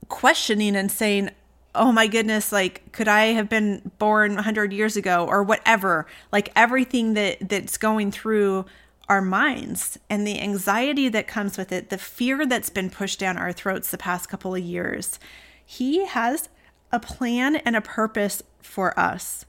questioning 0.08 0.76
and 0.76 0.90
saying, 0.90 1.30
oh 1.74 1.90
my 1.90 2.06
goodness 2.06 2.52
like 2.52 2.92
could 2.92 3.08
i 3.08 3.26
have 3.26 3.48
been 3.48 3.80
born 3.98 4.34
100 4.34 4.72
years 4.72 4.96
ago 4.96 5.26
or 5.26 5.42
whatever 5.42 6.06
like 6.30 6.50
everything 6.54 7.14
that 7.14 7.48
that's 7.48 7.78
going 7.78 8.10
through 8.10 8.64
our 9.12 9.22
minds 9.22 9.98
and 10.08 10.26
the 10.26 10.40
anxiety 10.40 11.08
that 11.08 11.26
comes 11.26 11.58
with 11.58 11.70
it 11.70 11.90
the 11.90 11.98
fear 11.98 12.46
that's 12.46 12.70
been 12.70 12.90
pushed 12.90 13.18
down 13.18 13.36
our 13.36 13.52
throats 13.52 13.90
the 13.90 13.98
past 13.98 14.28
couple 14.28 14.54
of 14.54 14.62
years 14.62 15.18
he 15.64 16.06
has 16.06 16.48
a 16.90 16.98
plan 16.98 17.56
and 17.56 17.76
a 17.76 17.80
purpose 17.80 18.42
for 18.60 18.98
us 18.98 19.44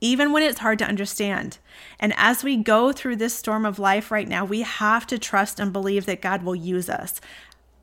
even 0.00 0.32
when 0.32 0.42
it's 0.42 0.60
hard 0.60 0.78
to 0.78 0.86
understand. 0.86 1.58
And 1.98 2.14
as 2.16 2.42
we 2.42 2.56
go 2.56 2.90
through 2.90 3.16
this 3.16 3.34
storm 3.34 3.66
of 3.66 3.78
life 3.78 4.10
right 4.10 4.26
now, 4.26 4.46
we 4.46 4.62
have 4.62 5.06
to 5.08 5.18
trust 5.18 5.60
and 5.60 5.74
believe 5.74 6.06
that 6.06 6.22
God 6.22 6.42
will 6.42 6.56
use 6.56 6.88
us. 6.88 7.20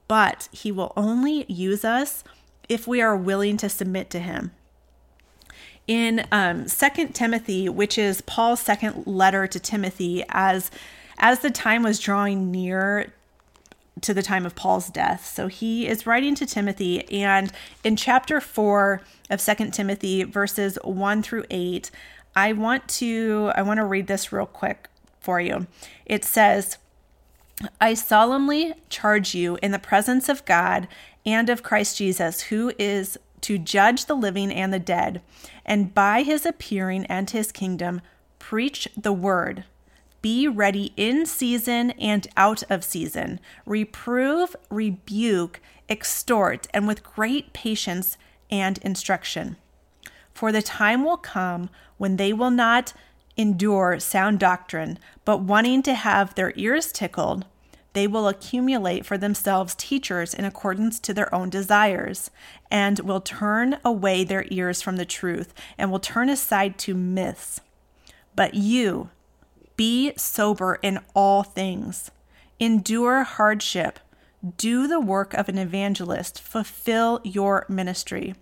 But 0.08 0.50
He 0.52 0.72
will 0.72 0.94
only 0.98 1.46
use 1.48 1.86
us 1.86 2.24
if 2.70 2.88
we 2.88 3.02
are 3.02 3.16
willing 3.16 3.58
to 3.58 3.70
submit 3.70 4.10
to 4.12 4.20
him. 4.20 4.52
In 5.88 6.28
um, 6.32 6.66
2 6.66 7.08
Timothy, 7.14 7.70
which 7.70 7.98
is 7.98 8.22
Paul's 8.22 8.60
second 8.60 9.08
letter 9.08 9.48
to 9.48 9.60
Timothy, 9.60 10.24
as 10.30 10.70
as 11.18 11.40
the 11.40 11.52
time 11.52 11.84
was 11.84 12.00
drawing 12.00 12.52
near 12.52 13.14
to 14.02 14.14
the 14.14 14.22
time 14.22 14.46
of 14.46 14.56
Paul's 14.56 14.90
death. 14.90 15.26
So 15.26 15.48
he 15.48 15.88
is 15.88 16.06
writing 16.06 16.36
to 16.36 16.46
Timothy, 16.46 17.10
and 17.12 17.52
in 17.84 17.96
chapter 17.96 18.40
4 18.40 19.02
of 19.30 19.42
Second 19.42 19.72
Timothy, 19.72 20.24
verses 20.24 20.78
1 20.84 21.24
through 21.24 21.46
8, 21.50 21.90
I 22.36 22.54
want 22.54 22.88
to 22.90 23.52
I 23.56 23.64
want 23.64 23.80
to 23.80 23.84
read 23.84 24.08
this 24.08 24.32
real 24.32 24.46
quick 24.46 24.90
for 25.20 25.42
you. 25.42 25.66
It 26.06 26.24
says, 26.24 26.78
I 27.82 27.96
solemnly 27.96 28.76
charge 28.90 29.34
you 29.34 29.58
in 29.64 29.72
the 29.72 29.80
presence 29.80 30.30
of 30.30 30.46
God 30.46 30.88
and 31.26 31.50
of 31.50 31.64
Christ 31.64 31.98
Jesus, 31.98 32.42
who 32.44 32.72
is 32.78 33.18
to 33.42 33.58
judge 33.58 34.06
the 34.06 34.16
living 34.16 34.52
and 34.52 34.72
the 34.72 34.80
dead, 34.80 35.22
and 35.66 35.94
by 35.94 36.22
his 36.22 36.46
appearing 36.46 37.06
and 37.08 37.30
his 37.30 37.52
kingdom, 37.52 38.02
preach 38.38 38.88
the 38.96 39.14
word. 39.14 39.64
Be 40.22 40.48
ready 40.48 40.94
in 40.98 41.26
season 41.26 41.92
and 41.92 42.28
out 42.36 42.64
of 42.70 42.84
season. 42.84 43.40
Reprove, 43.66 44.56
rebuke, 44.70 45.62
extort, 45.90 46.68
and 46.74 46.88
with 46.88 47.04
great 47.04 47.54
patience 47.54 48.18
and 48.50 48.78
instruction. 48.80 49.58
For 50.34 50.52
the 50.52 50.62
time 50.62 51.04
will 51.04 51.18
come 51.18 51.70
when 51.98 52.18
they 52.18 52.34
will 52.34 52.52
not 52.52 52.94
endure 53.38 54.00
sound 54.00 54.40
doctrine, 54.40 55.00
but 55.26 55.42
wanting 55.42 55.84
to 55.84 55.94
have 55.94 56.36
their 56.36 56.54
ears 56.56 56.92
tickled, 56.92 57.46
they 57.98 58.06
will 58.06 58.28
accumulate 58.28 59.08
for 59.08 59.18
themselves 59.18 59.74
teachers 59.74 60.36
in 60.36 60.46
accordance 60.46 61.00
to 61.00 61.16
their 61.16 61.34
own 61.34 61.50
desires, 61.50 62.30
and 62.70 63.00
will 63.00 63.22
turn 63.22 63.80
away 63.84 64.24
their 64.24 64.46
ears 64.52 64.84
from 64.84 64.98
the 64.98 65.06
truth, 65.06 65.52
and 65.80 65.92
will 65.92 66.00
turn 66.00 66.30
aside 66.30 66.78
to 66.78 66.94
myths. 66.94 67.60
But 68.36 68.54
you, 68.54 69.10
be 69.78 70.12
sober 70.18 70.80
in 70.82 71.00
all 71.14 71.44
things, 71.44 72.12
endure 72.60 73.24
hardship, 73.24 74.00
do 74.58 74.88
the 74.88 75.00
work 75.00 75.34
of 75.34 75.48
an 75.48 75.58
evangelist, 75.58 76.42
fulfill 76.42 77.22
your 77.24 77.66
ministry. 77.70 78.36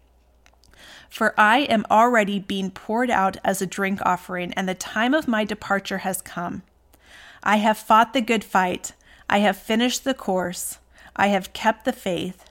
For 1.09 1.33
I 1.39 1.59
am 1.59 1.85
already 1.91 2.39
being 2.39 2.71
poured 2.71 3.09
out 3.09 3.37
as 3.43 3.61
a 3.61 3.67
drink 3.67 3.99
offering, 4.03 4.53
and 4.53 4.67
the 4.67 4.73
time 4.73 5.13
of 5.13 5.27
my 5.27 5.43
departure 5.43 5.99
has 5.99 6.21
come. 6.21 6.63
I 7.43 7.57
have 7.57 7.77
fought 7.77 8.13
the 8.13 8.21
good 8.21 8.43
fight. 8.43 8.93
I 9.29 9.39
have 9.39 9.57
finished 9.57 10.03
the 10.03 10.13
course. 10.13 10.79
I 11.15 11.27
have 11.27 11.53
kept 11.53 11.85
the 11.85 11.93
faith. 11.93 12.44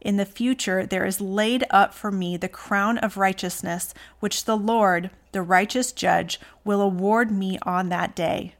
In 0.00 0.16
the 0.16 0.24
future, 0.24 0.86
there 0.86 1.04
is 1.04 1.20
laid 1.20 1.64
up 1.70 1.92
for 1.92 2.10
me 2.10 2.36
the 2.36 2.48
crown 2.48 2.98
of 2.98 3.16
righteousness, 3.16 3.92
which 4.18 4.44
the 4.44 4.56
Lord, 4.56 5.10
the 5.32 5.42
righteous 5.42 5.92
judge, 5.92 6.40
will 6.64 6.80
award 6.80 7.30
me 7.30 7.58
on 7.62 7.90
that 7.90 8.14
day. 8.14 8.54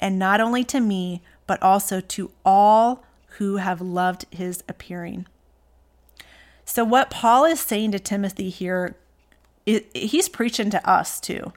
And 0.00 0.18
not 0.18 0.40
only 0.40 0.62
to 0.64 0.80
me, 0.80 1.22
but 1.46 1.62
also 1.62 2.00
to 2.00 2.30
all 2.44 3.04
who 3.38 3.56
have 3.56 3.80
loved 3.80 4.26
his 4.30 4.62
appearing. 4.68 5.26
So, 6.64 6.84
what 6.84 7.10
Paul 7.10 7.44
is 7.44 7.60
saying 7.60 7.92
to 7.92 7.98
Timothy 7.98 8.48
here, 8.48 8.96
he's 9.66 10.28
preaching 10.28 10.70
to 10.70 10.88
us 10.88 11.20
too. 11.20 11.52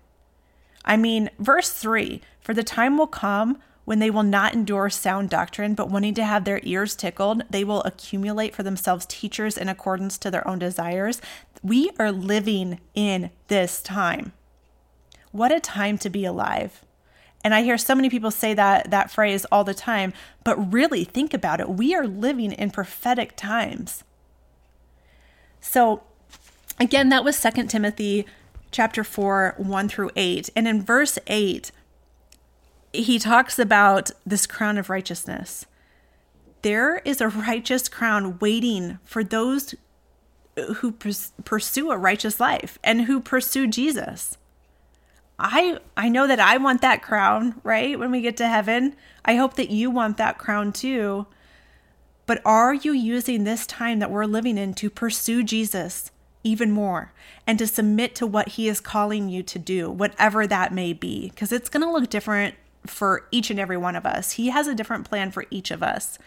I 0.84 0.98
mean, 0.98 1.30
verse 1.38 1.72
3 1.72 2.22
For 2.42 2.54
the 2.54 2.64
time 2.64 2.98
will 2.98 3.08
come 3.08 3.60
when 3.88 4.00
they 4.00 4.10
will 4.10 4.22
not 4.22 4.54
endure 4.54 4.90
sound 4.90 5.30
doctrine, 5.30 5.74
but 5.74 5.90
wanting 5.90 6.14
to 6.14 6.26
have 6.26 6.44
their 6.44 6.60
ears 6.64 6.94
tickled, 6.94 7.42
they 7.50 7.64
will 7.64 7.82
accumulate 7.84 8.54
for 8.54 8.62
themselves 8.62 9.06
teachers 9.06 9.58
in 9.58 9.70
accordance 9.70 10.18
to 10.18 10.30
their 10.30 10.46
own 10.46 10.60
desires. 10.60 11.22
We 11.64 11.92
are 11.98 12.12
living 12.12 12.82
in 12.96 13.30
this 13.48 13.82
time. 13.82 14.34
What 15.32 15.54
a 15.54 15.62
time 15.62 15.98
to 16.00 16.10
be 16.10 16.26
alive. 16.26 16.84
And 17.46 17.56
I 17.56 17.62
hear 17.62 17.78
so 17.78 17.96
many 17.96 18.10
people 18.10 18.30
say 18.30 18.54
that 18.56 18.92
that 18.92 19.10
phrase 19.10 19.46
all 19.54 19.64
the 19.64 19.74
time, 19.74 20.12
but 20.44 20.74
really 20.74 21.06
think 21.06 21.34
about 21.34 21.62
it. 21.62 21.70
We 21.70 21.96
are 21.96 22.06
living 22.06 22.52
in 22.52 22.72
prophetic 22.72 23.38
times. 23.38 24.04
So 25.62 26.04
again, 26.78 27.08
that 27.08 27.24
was 27.24 27.42
2 27.42 27.68
Timothy 27.68 28.26
chapter 28.70 29.06
4, 29.06 29.54
1 29.56 29.88
through 29.88 30.12
8. 30.18 30.50
And 30.58 30.68
in 30.68 30.82
verse 30.82 31.18
8, 31.28 31.72
he 32.94 33.20
talks 33.20 33.60
about 33.60 34.12
this 34.26 34.48
crown 34.48 34.78
of 34.78 34.90
righteousness. 34.90 35.66
There 36.62 36.98
is 37.00 37.22
a 37.22 37.30
righteous 37.30 37.88
crown 37.88 38.40
waiting 38.40 39.00
for 39.04 39.24
those 39.24 39.76
who 40.78 40.92
pursue 40.92 41.92
a 41.92 41.98
righteous 41.98 42.40
life 42.40 42.80
and 42.84 43.04
who 43.04 43.20
pursue 43.20 43.68
Jesus. 43.68 44.38
I 45.40 45.80
I 45.96 46.10
know 46.10 46.26
that 46.26 46.40
I 46.40 46.58
want 46.58 46.82
that 46.82 47.04
crown, 47.04 47.62
right? 47.64 47.98
When 47.98 48.10
we 48.10 48.22
get 48.22 48.38
to 48.38 48.48
heaven, 48.48 48.96
I 49.24 49.36
hope 49.36 49.54
that 49.56 49.70
you 49.70 49.92
want 49.92 50.18
that 50.18 50.40
crown 50.40 50.74
too. 50.74 51.28
But 52.26 52.42
are 52.44 52.74
you 52.74 52.92
using 52.92 53.44
this 53.44 53.68
time 53.68 54.00
that 54.00 54.12
we're 54.12 54.26
living 54.26 54.58
in 54.58 54.74
to 54.76 54.90
pursue 54.90 55.44
Jesus 55.44 56.12
even 56.44 56.72
more 56.72 57.14
and 57.46 57.60
to 57.60 57.68
submit 57.68 58.16
to 58.16 58.28
what 58.28 58.50
he 58.50 58.68
is 58.68 58.80
calling 58.80 59.30
you 59.30 59.44
to 59.44 59.60
do, 59.60 59.90
whatever 59.90 60.48
that 60.48 60.74
may 60.74 60.92
be? 60.92 61.30
Because 61.30 61.52
it's 61.52 61.70
going 61.70 61.84
to 61.84 61.92
look 61.92 62.10
different 62.10 62.56
for 62.88 63.28
each 63.32 63.50
and 63.50 63.60
every 63.60 63.78
one 63.78 63.96
of 63.96 64.06
us. 64.06 64.34
He 64.34 64.50
has 64.50 64.68
a 64.68 64.76
different 64.76 65.08
plan 65.08 65.32
for 65.32 65.46
each 65.50 65.72
of 65.72 65.84
us. 65.84 66.18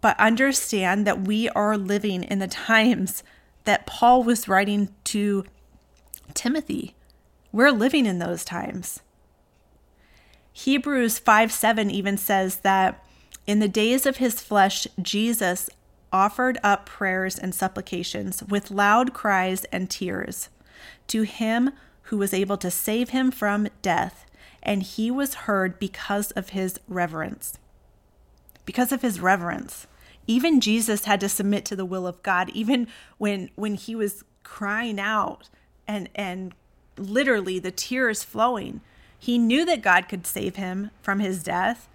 But 0.00 0.18
understand 0.18 1.06
that 1.06 1.22
we 1.22 1.48
are 1.50 1.76
living 1.76 2.22
in 2.22 2.38
the 2.38 2.48
times 2.48 3.22
that 3.64 3.86
Paul 3.86 4.22
was 4.22 4.48
writing 4.48 4.88
to 5.04 5.44
Timothy. 6.34 6.94
We're 7.52 7.72
living 7.72 8.06
in 8.06 8.18
those 8.18 8.44
times. 8.44 9.00
Hebrews 10.52 11.18
5 11.18 11.52
7 11.52 11.90
even 11.90 12.16
says 12.16 12.58
that 12.58 13.04
in 13.46 13.60
the 13.60 13.68
days 13.68 14.06
of 14.06 14.18
his 14.18 14.40
flesh, 14.40 14.86
Jesus 15.00 15.70
offered 16.12 16.58
up 16.62 16.86
prayers 16.86 17.38
and 17.38 17.54
supplications 17.54 18.42
with 18.42 18.70
loud 18.70 19.12
cries 19.12 19.64
and 19.66 19.90
tears 19.90 20.48
to 21.06 21.22
him 21.22 21.70
who 22.02 22.18
was 22.18 22.32
able 22.32 22.56
to 22.56 22.70
save 22.70 23.10
him 23.10 23.30
from 23.30 23.68
death 23.82 24.26
and 24.62 24.82
he 24.82 25.10
was 25.10 25.34
heard 25.34 25.78
because 25.78 26.30
of 26.32 26.50
his 26.50 26.78
reverence. 26.88 27.58
Because 28.64 28.92
of 28.92 29.02
his 29.02 29.20
reverence. 29.20 29.86
Even 30.26 30.60
Jesus 30.60 31.04
had 31.04 31.20
to 31.20 31.28
submit 31.28 31.64
to 31.66 31.76
the 31.76 31.86
will 31.86 32.06
of 32.06 32.22
God, 32.22 32.50
even 32.50 32.86
when 33.16 33.50
when 33.54 33.74
he 33.74 33.94
was 33.94 34.24
crying 34.42 35.00
out 35.00 35.48
and 35.86 36.08
and 36.14 36.54
literally 36.96 37.58
the 37.58 37.70
tears 37.70 38.22
flowing. 38.22 38.80
He 39.18 39.38
knew 39.38 39.64
that 39.64 39.82
God 39.82 40.08
could 40.08 40.26
save 40.26 40.56
him 40.56 40.90
from 41.02 41.18
his 41.20 41.42
death, 41.42 41.88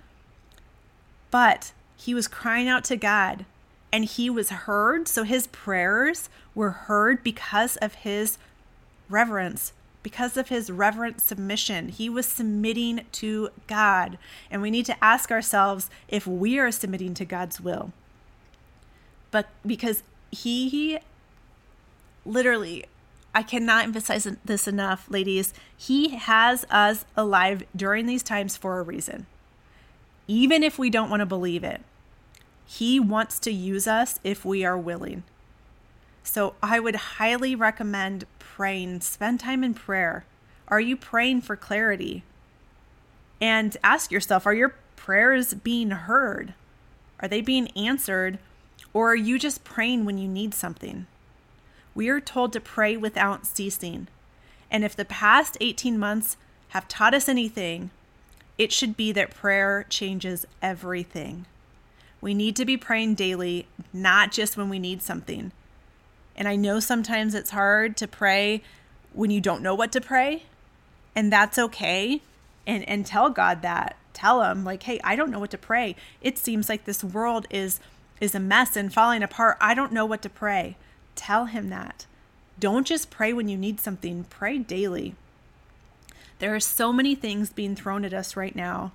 but 1.31 1.71
he 1.95 2.13
was 2.13 2.27
crying 2.27 2.67
out 2.67 2.83
to 2.85 2.97
God 2.97 3.45
and 3.91 4.05
he 4.05 4.29
was 4.29 4.49
heard. 4.49 5.07
So 5.07 5.23
his 5.23 5.47
prayers 5.47 6.27
were 6.55 6.71
heard 6.71 7.23
because 7.23 7.77
of 7.77 7.93
his 7.95 8.37
reverence 9.09 9.73
because 10.03 10.35
of 10.35 10.49
his 10.49 10.69
reverent 10.69 11.21
submission. 11.21 11.87
He 11.89 12.09
was 12.09 12.25
submitting 12.25 13.05
to 13.13 13.49
God. 13.67 14.17
And 14.51 14.61
we 14.61 14.69
need 14.69 14.85
to 14.87 15.03
ask 15.03 15.31
ourselves 15.31 15.89
if 16.09 16.27
we 16.27 16.59
are 16.59 16.71
submitting 16.71 17.13
to 17.15 17.25
God's 17.25 17.59
will. 17.59 17.93
But 19.31 19.47
because 19.65 20.03
he 20.31 20.69
he 20.69 20.99
literally, 22.25 22.85
I 23.33 23.41
cannot 23.43 23.85
emphasize 23.85 24.27
this 24.45 24.67
enough, 24.67 25.07
ladies, 25.09 25.53
he 25.75 26.09
has 26.09 26.65
us 26.69 27.05
alive 27.15 27.63
during 27.75 28.05
these 28.05 28.23
times 28.23 28.57
for 28.57 28.79
a 28.79 28.83
reason. 28.83 29.25
Even 30.27 30.63
if 30.63 30.77
we 30.77 30.89
don't 30.89 31.09
want 31.09 31.21
to 31.21 31.25
believe 31.25 31.63
it, 31.63 31.81
he 32.65 32.99
wants 32.99 33.39
to 33.39 33.51
use 33.51 33.87
us 33.87 34.19
if 34.23 34.45
we 34.45 34.63
are 34.63 34.77
willing. 34.77 35.23
So 36.23 36.55
I 36.63 36.79
would 36.79 36.95
highly 36.95 37.55
recommend 37.55 38.25
praying. 38.39 39.01
Spend 39.01 39.39
time 39.39 39.63
in 39.63 39.73
prayer. 39.73 40.25
Are 40.67 40.79
you 40.79 40.95
praying 40.95 41.41
for 41.41 41.55
clarity? 41.55 42.23
And 43.41 43.75
ask 43.83 44.11
yourself 44.11 44.47
are 44.47 44.53
your 44.53 44.75
prayers 44.95 45.53
being 45.53 45.91
heard? 45.91 46.53
Are 47.19 47.27
they 47.27 47.41
being 47.41 47.69
answered? 47.75 48.39
Or 48.93 49.11
are 49.11 49.15
you 49.15 49.37
just 49.37 49.63
praying 49.63 50.05
when 50.05 50.17
you 50.17 50.27
need 50.27 50.53
something? 50.53 51.07
We 51.95 52.09
are 52.09 52.19
told 52.19 52.53
to 52.53 52.59
pray 52.59 52.97
without 52.97 53.45
ceasing. 53.45 54.07
And 54.71 54.83
if 54.83 54.95
the 54.95 55.05
past 55.05 55.57
18 55.61 55.97
months 55.97 56.37
have 56.69 56.87
taught 56.87 57.13
us 57.13 57.29
anything, 57.29 57.91
it 58.57 58.71
should 58.71 58.95
be 58.95 59.11
that 59.11 59.35
prayer 59.35 59.85
changes 59.89 60.45
everything. 60.61 61.45
We 62.21 62.33
need 62.33 62.55
to 62.55 62.65
be 62.65 62.77
praying 62.77 63.15
daily, 63.15 63.67
not 63.91 64.31
just 64.31 64.57
when 64.57 64.69
we 64.69 64.79
need 64.79 65.01
something. 65.01 65.51
And 66.35 66.47
I 66.47 66.55
know 66.55 66.79
sometimes 66.79 67.35
it's 67.35 67.51
hard 67.51 67.95
to 67.97 68.07
pray 68.07 68.61
when 69.13 69.31
you 69.31 69.39
don't 69.39 69.61
know 69.61 69.75
what 69.75 69.91
to 69.91 70.01
pray, 70.01 70.43
and 71.15 71.31
that's 71.31 71.59
okay. 71.59 72.21
And 72.65 72.87
and 72.87 73.05
tell 73.05 73.29
God 73.29 73.61
that. 73.61 73.95
Tell 74.13 74.43
him 74.43 74.63
like, 74.63 74.83
"Hey, 74.83 74.99
I 75.03 75.15
don't 75.15 75.31
know 75.31 75.39
what 75.39 75.51
to 75.51 75.57
pray. 75.57 75.95
It 76.21 76.37
seems 76.37 76.69
like 76.69 76.85
this 76.85 77.03
world 77.03 77.47
is 77.49 77.79
is 78.19 78.33
a 78.33 78.39
mess 78.39 78.75
and 78.75 78.93
falling 78.93 79.23
apart. 79.23 79.57
I 79.59 79.73
don't 79.73 79.91
know 79.91 80.05
what 80.05 80.21
to 80.23 80.29
pray." 80.29 80.77
Tell 81.15 81.45
him 81.45 81.69
that. 81.69 82.05
Don't 82.59 82.87
just 82.87 83.11
pray 83.11 83.33
when 83.33 83.47
you 83.47 83.57
need 83.57 83.79
something. 83.79 84.23
Pray 84.25 84.57
daily. 84.57 85.15
There 86.39 86.55
are 86.55 86.59
so 86.59 86.91
many 86.91 87.15
things 87.15 87.49
being 87.49 87.75
thrown 87.75 88.03
at 88.05 88.13
us 88.13 88.35
right 88.35 88.55
now. 88.55 88.91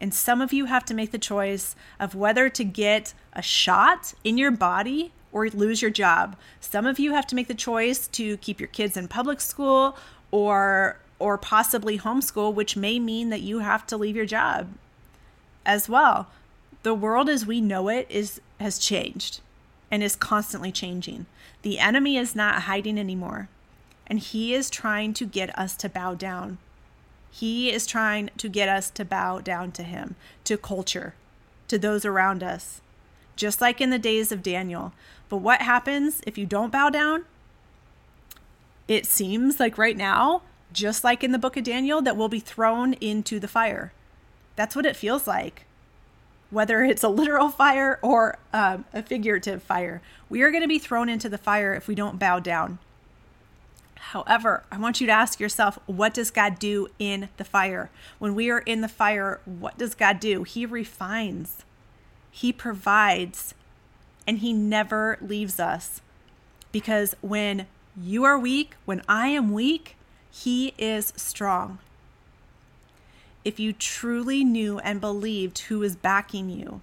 And 0.00 0.12
some 0.12 0.40
of 0.40 0.52
you 0.52 0.66
have 0.66 0.84
to 0.86 0.94
make 0.94 1.12
the 1.12 1.18
choice 1.18 1.76
of 2.00 2.14
whether 2.14 2.48
to 2.48 2.64
get 2.64 3.14
a 3.32 3.42
shot 3.42 4.14
in 4.24 4.36
your 4.36 4.50
body 4.50 5.12
or 5.32 5.48
lose 5.48 5.82
your 5.82 5.90
job. 5.90 6.36
Some 6.60 6.86
of 6.86 6.98
you 6.98 7.12
have 7.12 7.26
to 7.28 7.34
make 7.34 7.48
the 7.48 7.54
choice 7.54 8.06
to 8.08 8.36
keep 8.38 8.60
your 8.60 8.68
kids 8.68 8.96
in 8.96 9.08
public 9.08 9.40
school 9.40 9.96
or 10.30 10.98
or 11.18 11.38
possibly 11.38 11.98
homeschool, 11.98 12.52
which 12.52 12.76
may 12.76 12.98
mean 12.98 13.30
that 13.30 13.42
you 13.42 13.60
have 13.60 13.86
to 13.86 13.96
leave 13.96 14.16
your 14.16 14.26
job 14.26 14.68
as 15.64 15.88
well. 15.88 16.28
The 16.82 16.94
world 16.94 17.28
as 17.28 17.46
we 17.46 17.60
know 17.60 17.88
it 17.88 18.06
is 18.10 18.40
has 18.58 18.78
changed 18.78 19.40
and 19.90 20.02
is 20.02 20.16
constantly 20.16 20.72
changing. 20.72 21.26
The 21.62 21.78
enemy 21.78 22.16
is 22.16 22.34
not 22.34 22.62
hiding 22.62 22.98
anymore. 22.98 23.48
And 24.06 24.18
he 24.18 24.52
is 24.52 24.68
trying 24.68 25.14
to 25.14 25.26
get 25.26 25.56
us 25.56 25.76
to 25.76 25.88
bow 25.88 26.14
down. 26.14 26.58
He 27.30 27.70
is 27.70 27.86
trying 27.86 28.30
to 28.36 28.48
get 28.48 28.68
us 28.68 28.90
to 28.90 29.04
bow 29.04 29.38
down 29.38 29.70
to 29.72 29.82
him, 29.82 30.16
to 30.44 30.58
culture, 30.58 31.14
to 31.68 31.78
those 31.78 32.04
around 32.04 32.42
us 32.42 32.80
just 33.36 33.60
like 33.60 33.80
in 33.80 33.90
the 33.90 33.98
days 33.98 34.32
of 34.32 34.42
Daniel. 34.42 34.92
But 35.28 35.38
what 35.38 35.62
happens 35.62 36.20
if 36.26 36.36
you 36.36 36.46
don't 36.46 36.72
bow 36.72 36.90
down? 36.90 37.24
It 38.88 39.06
seems 39.06 39.58
like 39.58 39.78
right 39.78 39.96
now, 39.96 40.42
just 40.72 41.04
like 41.04 41.24
in 41.24 41.32
the 41.32 41.38
book 41.38 41.56
of 41.56 41.64
Daniel, 41.64 42.02
that 42.02 42.16
we'll 42.16 42.28
be 42.28 42.40
thrown 42.40 42.94
into 42.94 43.38
the 43.38 43.48
fire. 43.48 43.92
That's 44.56 44.76
what 44.76 44.86
it 44.86 44.96
feels 44.96 45.26
like. 45.26 45.64
Whether 46.50 46.84
it's 46.84 47.02
a 47.02 47.08
literal 47.08 47.48
fire 47.48 47.98
or 48.02 48.38
um, 48.52 48.84
a 48.92 49.02
figurative 49.02 49.62
fire, 49.62 50.02
we 50.28 50.42
are 50.42 50.50
going 50.50 50.62
to 50.62 50.68
be 50.68 50.78
thrown 50.78 51.08
into 51.08 51.28
the 51.28 51.38
fire 51.38 51.74
if 51.74 51.88
we 51.88 51.94
don't 51.94 52.18
bow 52.18 52.38
down. 52.38 52.78
However, 53.96 54.64
I 54.70 54.78
want 54.78 55.00
you 55.00 55.06
to 55.06 55.12
ask 55.12 55.40
yourself, 55.40 55.78
what 55.86 56.12
does 56.12 56.30
God 56.30 56.58
do 56.58 56.88
in 56.98 57.30
the 57.38 57.44
fire? 57.44 57.88
When 58.18 58.34
we 58.34 58.50
are 58.50 58.58
in 58.58 58.82
the 58.82 58.88
fire, 58.88 59.40
what 59.46 59.78
does 59.78 59.94
God 59.94 60.20
do? 60.20 60.42
He 60.42 60.66
refines. 60.66 61.64
He 62.32 62.52
provides 62.52 63.54
and 64.26 64.38
He 64.38 64.52
never 64.52 65.18
leaves 65.20 65.60
us. 65.60 66.00
Because 66.72 67.14
when 67.20 67.66
you 67.96 68.24
are 68.24 68.38
weak, 68.38 68.74
when 68.86 69.02
I 69.06 69.28
am 69.28 69.52
weak, 69.52 69.96
He 70.30 70.74
is 70.78 71.12
strong. 71.14 71.78
If 73.44 73.60
you 73.60 73.72
truly 73.72 74.44
knew 74.44 74.78
and 74.78 75.00
believed 75.00 75.58
who 75.58 75.82
is 75.82 75.94
backing 75.94 76.48
you, 76.48 76.80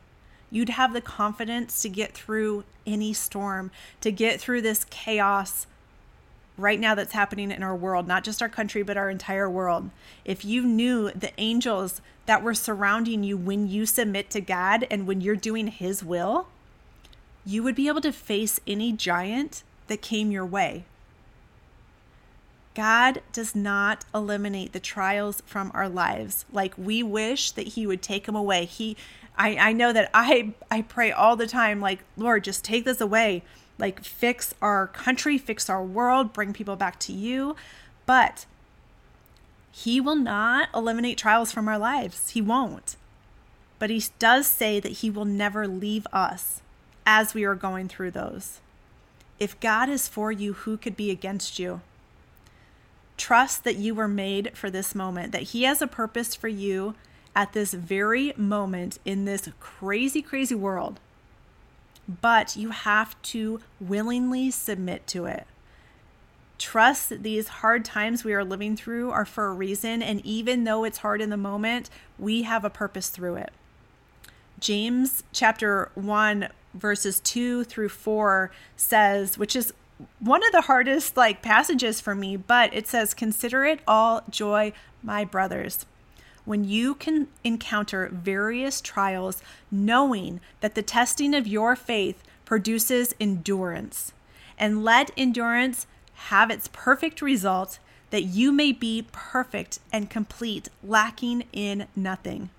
you'd 0.51 0.69
have 0.69 0.93
the 0.93 1.01
confidence 1.01 1.81
to 1.81 1.89
get 1.89 2.13
through 2.13 2.63
any 2.85 3.13
storm, 3.13 3.71
to 4.01 4.11
get 4.11 4.39
through 4.39 4.61
this 4.61 4.85
chaos 4.85 5.65
right 6.59 6.79
now 6.79 6.95
that's 6.95 7.13
happening 7.13 7.51
in 7.51 7.63
our 7.63 7.75
world, 7.75 8.07
not 8.07 8.23
just 8.23 8.41
our 8.41 8.49
country, 8.49 8.83
but 8.83 8.97
our 8.97 9.09
entire 9.09 9.49
world. 9.49 9.89
If 10.25 10.43
you 10.43 10.63
knew 10.63 11.11
the 11.11 11.31
angels 11.37 12.01
that 12.25 12.43
were 12.43 12.53
surrounding 12.53 13.23
you 13.23 13.37
when 13.37 13.67
you 13.67 13.85
submit 13.85 14.29
to 14.31 14.41
God 14.41 14.85
and 14.91 15.07
when 15.07 15.21
you're 15.21 15.35
doing 15.35 15.67
His 15.67 16.03
will, 16.03 16.47
you 17.45 17.63
would 17.63 17.75
be 17.75 17.87
able 17.87 18.01
to 18.01 18.11
face 18.11 18.59
any 18.67 18.91
giant 18.91 19.63
that 19.87 20.01
came 20.01 20.31
your 20.31 20.45
way. 20.45 20.85
God 22.75 23.21
does 23.33 23.55
not 23.55 24.05
eliminate 24.13 24.71
the 24.73 24.79
trials 24.79 25.41
from 25.45 25.71
our 25.73 25.89
lives 25.89 26.45
like 26.51 26.73
we 26.77 27.01
wish 27.01 27.51
that 27.51 27.69
He 27.69 27.87
would 27.87 28.01
take 28.01 28.25
them 28.25 28.35
away. 28.35 28.65
He, 28.65 28.95
I, 29.37 29.57
I 29.57 29.73
know 29.73 29.91
that 29.91 30.09
I, 30.13 30.53
I 30.69 30.83
pray 30.83 31.11
all 31.11 31.35
the 31.35 31.47
time, 31.47 31.81
like, 31.81 32.03
Lord, 32.15 32.43
just 32.43 32.63
take 32.63 32.85
this 32.85 33.01
away. 33.01 33.43
Like, 33.79 34.03
fix 34.03 34.53
our 34.61 34.87
country, 34.87 35.37
fix 35.37 35.69
our 35.69 35.83
world, 35.83 36.33
bring 36.33 36.53
people 36.53 36.75
back 36.75 36.99
to 36.99 37.13
you. 37.13 37.55
But 38.05 38.45
He 39.71 39.99
will 39.99 40.15
not 40.15 40.69
eliminate 40.75 41.17
trials 41.17 41.51
from 41.51 41.67
our 41.67 41.79
lives. 41.79 42.31
He 42.31 42.41
won't. 42.41 42.97
But 43.79 43.89
He 43.89 44.03
does 44.19 44.45
say 44.45 44.79
that 44.79 44.91
He 44.91 45.09
will 45.09 45.25
never 45.25 45.67
leave 45.67 46.05
us 46.11 46.61
as 47.05 47.33
we 47.33 47.45
are 47.45 47.55
going 47.55 47.87
through 47.87 48.11
those. 48.11 48.59
If 49.39 49.59
God 49.59 49.87
is 49.87 50.07
for 50.07 50.31
you, 50.31 50.53
who 50.53 50.75
could 50.75 50.97
be 50.97 51.09
against 51.09 51.57
you? 51.57 51.81
Trust 53.15 53.63
that 53.63 53.77
you 53.77 53.95
were 53.95 54.07
made 54.07 54.57
for 54.57 54.69
this 54.69 54.93
moment, 54.93 55.31
that 55.31 55.43
He 55.43 55.63
has 55.63 55.81
a 55.81 55.87
purpose 55.87 56.35
for 56.35 56.49
you 56.49 56.95
at 57.35 57.53
this 57.53 57.73
very 57.73 58.33
moment 58.35 58.99
in 59.05 59.23
this 59.23 59.49
crazy, 59.59 60.21
crazy 60.21 60.55
world. 60.55 60.99
But 62.21 62.55
you 62.55 62.71
have 62.71 63.21
to 63.23 63.61
willingly 63.79 64.49
submit 64.49 65.05
to 65.07 65.25
it. 65.25 65.45
Trust 66.57 67.09
that 67.09 67.23
these 67.23 67.47
hard 67.47 67.85
times 67.85 68.23
we 68.23 68.33
are 68.33 68.43
living 68.43 68.75
through 68.75 69.11
are 69.11 69.25
for 69.25 69.45
a 69.45 69.53
reason, 69.53 70.01
and 70.01 70.25
even 70.25 70.63
though 70.63 70.83
it's 70.83 70.97
hard 70.99 71.21
in 71.21 71.29
the 71.29 71.37
moment, 71.37 71.89
we 72.17 72.41
have 72.41 72.65
a 72.65 72.69
purpose 72.69 73.09
through 73.09 73.35
it. 73.35 73.53
James 74.59 75.23
chapter 75.31 75.89
1 75.95 76.49
verses 76.73 77.19
2 77.21 77.63
through 77.63 77.89
4 77.89 78.51
says, 78.75 79.37
which 79.37 79.55
is 79.55 79.73
one 80.19 80.45
of 80.45 80.51
the 80.51 80.61
hardest 80.61 81.17
like 81.17 81.41
passages 81.41 81.99
for 81.99 82.15
me, 82.15 82.37
but 82.37 82.73
it 82.73 82.87
says, 82.87 83.13
Consider 83.13 83.65
it 83.65 83.81
all 83.87 84.21
joy, 84.29 84.73
my 85.03 85.25
brothers, 85.25 85.85
when 86.45 86.63
you 86.63 86.95
can 86.95 87.27
encounter 87.43 88.09
various 88.11 88.81
trials, 88.81 89.41
knowing 89.71 90.39
that 90.61 90.75
the 90.75 90.81
testing 90.81 91.33
of 91.33 91.47
your 91.47 91.75
faith 91.75 92.23
produces 92.45 93.13
endurance. 93.19 94.11
And 94.57 94.83
let 94.83 95.11
endurance 95.15 95.87
have 96.13 96.51
its 96.51 96.69
perfect 96.71 97.21
result, 97.21 97.79
that 98.09 98.23
you 98.23 98.51
may 98.51 98.71
be 98.71 99.07
perfect 99.11 99.79
and 99.93 100.09
complete, 100.09 100.69
lacking 100.83 101.43
in 101.53 101.87
nothing. 101.95 102.49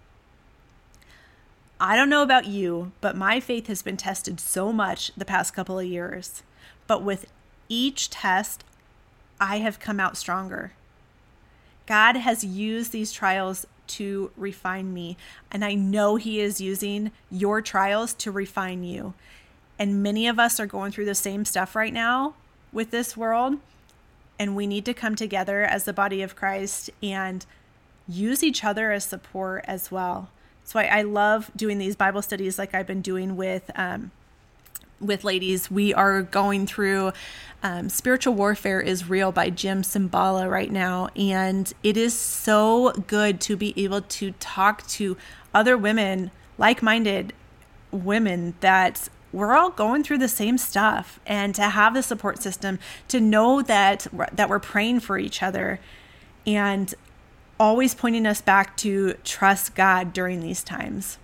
I 1.80 1.96
don't 1.96 2.10
know 2.10 2.22
about 2.22 2.46
you, 2.46 2.92
but 3.00 3.16
my 3.16 3.40
faith 3.40 3.66
has 3.66 3.82
been 3.82 3.96
tested 3.96 4.38
so 4.38 4.72
much 4.72 5.12
the 5.16 5.24
past 5.24 5.54
couple 5.54 5.78
of 5.78 5.86
years. 5.86 6.42
But 6.86 7.02
with 7.02 7.26
each 7.68 8.10
test, 8.10 8.64
I 9.40 9.58
have 9.58 9.80
come 9.80 9.98
out 9.98 10.16
stronger. 10.16 10.72
God 11.90 12.14
has 12.14 12.44
used 12.44 12.92
these 12.92 13.10
trials 13.10 13.66
to 13.88 14.30
refine 14.36 14.94
me, 14.94 15.16
and 15.50 15.64
I 15.64 15.74
know 15.74 16.14
He 16.14 16.38
is 16.38 16.60
using 16.60 17.10
your 17.32 17.60
trials 17.60 18.14
to 18.14 18.30
refine 18.30 18.84
you. 18.84 19.14
And 19.76 20.00
many 20.00 20.28
of 20.28 20.38
us 20.38 20.60
are 20.60 20.66
going 20.66 20.92
through 20.92 21.06
the 21.06 21.16
same 21.16 21.44
stuff 21.44 21.74
right 21.74 21.92
now 21.92 22.34
with 22.72 22.92
this 22.92 23.16
world, 23.16 23.56
and 24.38 24.54
we 24.54 24.68
need 24.68 24.84
to 24.84 24.94
come 24.94 25.16
together 25.16 25.64
as 25.64 25.82
the 25.82 25.92
body 25.92 26.22
of 26.22 26.36
Christ 26.36 26.90
and 27.02 27.44
use 28.06 28.44
each 28.44 28.62
other 28.62 28.92
as 28.92 29.04
support 29.04 29.64
as 29.66 29.90
well. 29.90 30.28
So 30.62 30.78
I, 30.78 31.02
love 31.02 31.50
doing 31.56 31.78
these 31.78 31.96
Bible 31.96 32.22
studies 32.22 32.56
like 32.56 32.72
I've 32.72 32.86
been 32.86 33.02
doing 33.02 33.36
with 33.36 33.68
um, 33.74 34.12
with 35.00 35.24
ladies, 35.24 35.70
we 35.70 35.94
are 35.94 36.22
going 36.22 36.66
through 36.66 37.12
um, 37.62 37.88
Spiritual 37.88 38.34
Warfare 38.34 38.80
is 38.80 39.08
Real 39.08 39.32
by 39.32 39.50
Jim 39.50 39.82
Cymbala 39.82 40.50
right 40.50 40.70
now. 40.70 41.08
And 41.16 41.72
it 41.82 41.96
is 41.96 42.14
so 42.14 42.92
good 43.06 43.40
to 43.42 43.56
be 43.56 43.74
able 43.82 44.02
to 44.02 44.32
talk 44.32 44.86
to 44.88 45.16
other 45.52 45.76
women, 45.76 46.30
like 46.58 46.82
minded 46.82 47.32
women, 47.90 48.54
that 48.60 49.08
we're 49.32 49.56
all 49.56 49.70
going 49.70 50.02
through 50.02 50.18
the 50.18 50.28
same 50.28 50.58
stuff 50.58 51.20
and 51.26 51.54
to 51.54 51.62
have 51.62 51.94
the 51.94 52.02
support 52.02 52.42
system 52.42 52.78
to 53.08 53.20
know 53.20 53.62
that 53.62 54.06
that 54.32 54.48
we're 54.48 54.58
praying 54.58 55.00
for 55.00 55.18
each 55.18 55.42
other 55.42 55.78
and 56.46 56.94
always 57.58 57.94
pointing 57.94 58.26
us 58.26 58.40
back 58.40 58.76
to 58.76 59.12
trust 59.22 59.74
God 59.74 60.12
during 60.12 60.40
these 60.40 60.64
times 60.64 61.18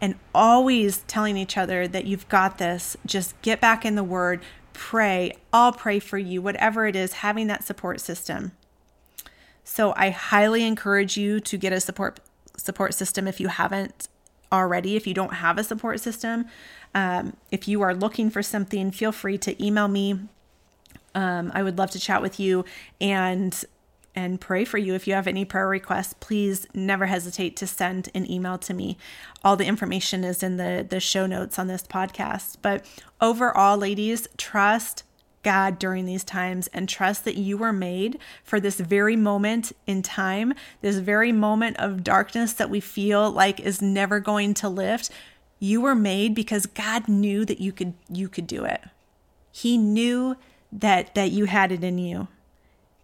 and 0.00 0.14
always 0.34 0.98
telling 1.02 1.36
each 1.36 1.56
other 1.56 1.86
that 1.86 2.06
you've 2.06 2.28
got 2.28 2.58
this. 2.58 2.96
Just 3.04 3.40
get 3.42 3.60
back 3.60 3.84
in 3.84 3.94
the 3.94 4.04
word, 4.04 4.40
pray. 4.72 5.32
I'll 5.52 5.72
pray 5.72 5.98
for 5.98 6.18
you, 6.18 6.40
whatever 6.40 6.86
it 6.86 6.96
is, 6.96 7.14
having 7.14 7.46
that 7.48 7.64
support 7.64 8.00
system. 8.00 8.52
So 9.64 9.92
I 9.96 10.10
highly 10.10 10.64
encourage 10.64 11.16
you 11.16 11.38
to 11.40 11.56
get 11.56 11.72
a 11.72 11.80
support 11.80 12.20
support 12.56 12.92
system 12.92 13.26
if 13.26 13.40
you 13.40 13.48
haven't 13.48 14.08
already. 14.52 14.96
If 14.96 15.06
you 15.06 15.14
don't 15.14 15.34
have 15.34 15.58
a 15.58 15.64
support 15.64 16.00
system, 16.00 16.46
um, 16.94 17.36
if 17.50 17.68
you 17.68 17.80
are 17.82 17.94
looking 17.94 18.30
for 18.30 18.42
something, 18.42 18.90
feel 18.90 19.12
free 19.12 19.38
to 19.38 19.64
email 19.64 19.88
me. 19.88 20.18
Um, 21.14 21.50
I 21.54 21.62
would 21.62 21.78
love 21.78 21.90
to 21.92 22.00
chat 22.00 22.22
with 22.22 22.38
you 22.38 22.64
and 23.00 23.64
and 24.14 24.40
pray 24.40 24.64
for 24.64 24.78
you. 24.78 24.94
If 24.94 25.06
you 25.06 25.14
have 25.14 25.26
any 25.26 25.44
prayer 25.44 25.68
requests, 25.68 26.14
please 26.20 26.66
never 26.74 27.06
hesitate 27.06 27.56
to 27.56 27.66
send 27.66 28.08
an 28.14 28.30
email 28.30 28.58
to 28.58 28.74
me. 28.74 28.96
All 29.44 29.56
the 29.56 29.66
information 29.66 30.24
is 30.24 30.42
in 30.42 30.56
the, 30.56 30.86
the 30.88 31.00
show 31.00 31.26
notes 31.26 31.58
on 31.58 31.68
this 31.68 31.82
podcast. 31.82 32.56
But 32.62 32.84
overall, 33.20 33.78
ladies, 33.78 34.26
trust 34.36 35.04
God 35.42 35.78
during 35.78 36.04
these 36.04 36.24
times 36.24 36.68
and 36.68 36.88
trust 36.88 37.24
that 37.24 37.36
you 37.36 37.56
were 37.56 37.72
made 37.72 38.18
for 38.44 38.60
this 38.60 38.78
very 38.78 39.16
moment 39.16 39.72
in 39.86 40.02
time, 40.02 40.52
this 40.82 40.96
very 40.96 41.32
moment 41.32 41.78
of 41.78 42.04
darkness 42.04 42.52
that 42.54 42.70
we 42.70 42.80
feel 42.80 43.30
like 43.30 43.60
is 43.60 43.80
never 43.80 44.20
going 44.20 44.54
to 44.54 44.68
lift. 44.68 45.10
You 45.58 45.80
were 45.80 45.94
made 45.94 46.34
because 46.34 46.66
God 46.66 47.08
knew 47.08 47.44
that 47.44 47.60
you 47.60 47.72
could 47.72 47.94
you 48.08 48.28
could 48.28 48.46
do 48.46 48.64
it. 48.64 48.82
He 49.52 49.78
knew 49.78 50.36
that 50.72 51.14
that 51.14 51.30
you 51.30 51.46
had 51.46 51.72
it 51.72 51.84
in 51.84 51.98
you 51.98 52.28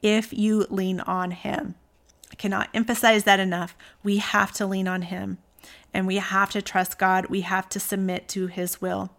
if 0.06 0.32
you 0.32 0.66
lean 0.70 1.00
on 1.00 1.32
Him. 1.32 1.74
I 2.30 2.34
cannot 2.36 2.68
emphasize 2.72 3.24
that 3.24 3.40
enough. 3.40 3.76
We 4.02 4.18
have 4.18 4.52
to 4.52 4.66
lean 4.66 4.88
on 4.88 5.02
Him 5.02 5.38
and 5.92 6.06
we 6.06 6.16
have 6.16 6.50
to 6.50 6.62
trust 6.62 6.98
God. 6.98 7.26
We 7.26 7.40
have 7.42 7.68
to 7.70 7.80
submit 7.80 8.28
to 8.28 8.46
His 8.46 8.80
will. 8.80 9.10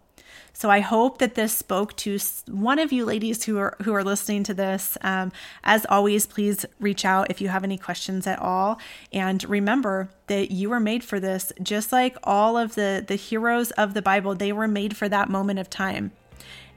So 0.52 0.70
I 0.70 0.80
hope 0.80 1.18
that 1.18 1.36
this 1.36 1.56
spoke 1.56 1.94
to 1.98 2.18
one 2.48 2.80
of 2.80 2.90
you 2.90 3.04
ladies 3.04 3.44
who 3.44 3.58
are 3.58 3.76
who 3.82 3.94
are 3.94 4.02
listening 4.02 4.42
to 4.44 4.54
this. 4.54 4.98
Um, 5.02 5.30
as 5.62 5.86
always, 5.88 6.26
please 6.26 6.66
reach 6.80 7.04
out 7.04 7.30
if 7.30 7.40
you 7.40 7.48
have 7.48 7.62
any 7.62 7.78
questions 7.78 8.26
at 8.26 8.40
all. 8.40 8.80
And 9.12 9.42
remember 9.48 10.08
that 10.26 10.50
you 10.50 10.70
were 10.70 10.80
made 10.80 11.04
for 11.04 11.20
this, 11.20 11.52
just 11.62 11.92
like 11.92 12.16
all 12.24 12.56
of 12.56 12.74
the 12.74 13.04
the 13.06 13.14
heroes 13.14 13.70
of 13.72 13.94
the 13.94 14.02
Bible. 14.02 14.34
They 14.34 14.52
were 14.52 14.68
made 14.68 14.96
for 14.96 15.08
that 15.08 15.28
moment 15.28 15.60
of 15.60 15.70
time. 15.70 16.10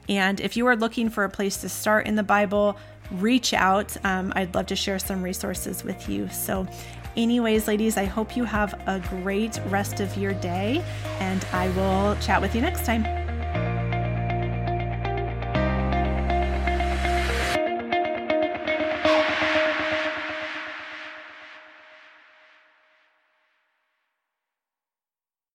And 0.10 0.40
if 0.40 0.58
you 0.58 0.68
are 0.68 0.76
looking 0.76 1.10
for 1.10 1.24
a 1.24 1.30
place 1.30 1.58
to 1.58 1.70
start 1.70 2.08
in 2.08 2.16
the 2.16 2.24
Bible, 2.24 2.78
reach 3.12 3.54
out. 3.54 3.96
Um, 4.06 4.34
I'd 4.36 4.54
love 4.56 4.68
to 4.68 4.76
share 4.76 5.00
some 5.00 5.24
resources 5.24 5.84
with 5.84 6.10
you. 6.10 6.28
So, 6.30 6.68
anyways, 7.16 7.68
ladies, 7.68 7.98
I 7.98 8.06
hope 8.06 8.36
you 8.36 8.44
have 8.44 8.74
a 8.88 9.00
great 9.10 9.60
rest 9.68 10.00
of 10.00 10.16
your 10.18 10.34
day, 10.34 10.84
and 11.20 11.46
I 11.54 11.70
will 11.70 12.16
chat 12.22 12.42
with 12.42 12.56
you 12.56 12.62
next 12.62 12.86
time. 12.86 13.31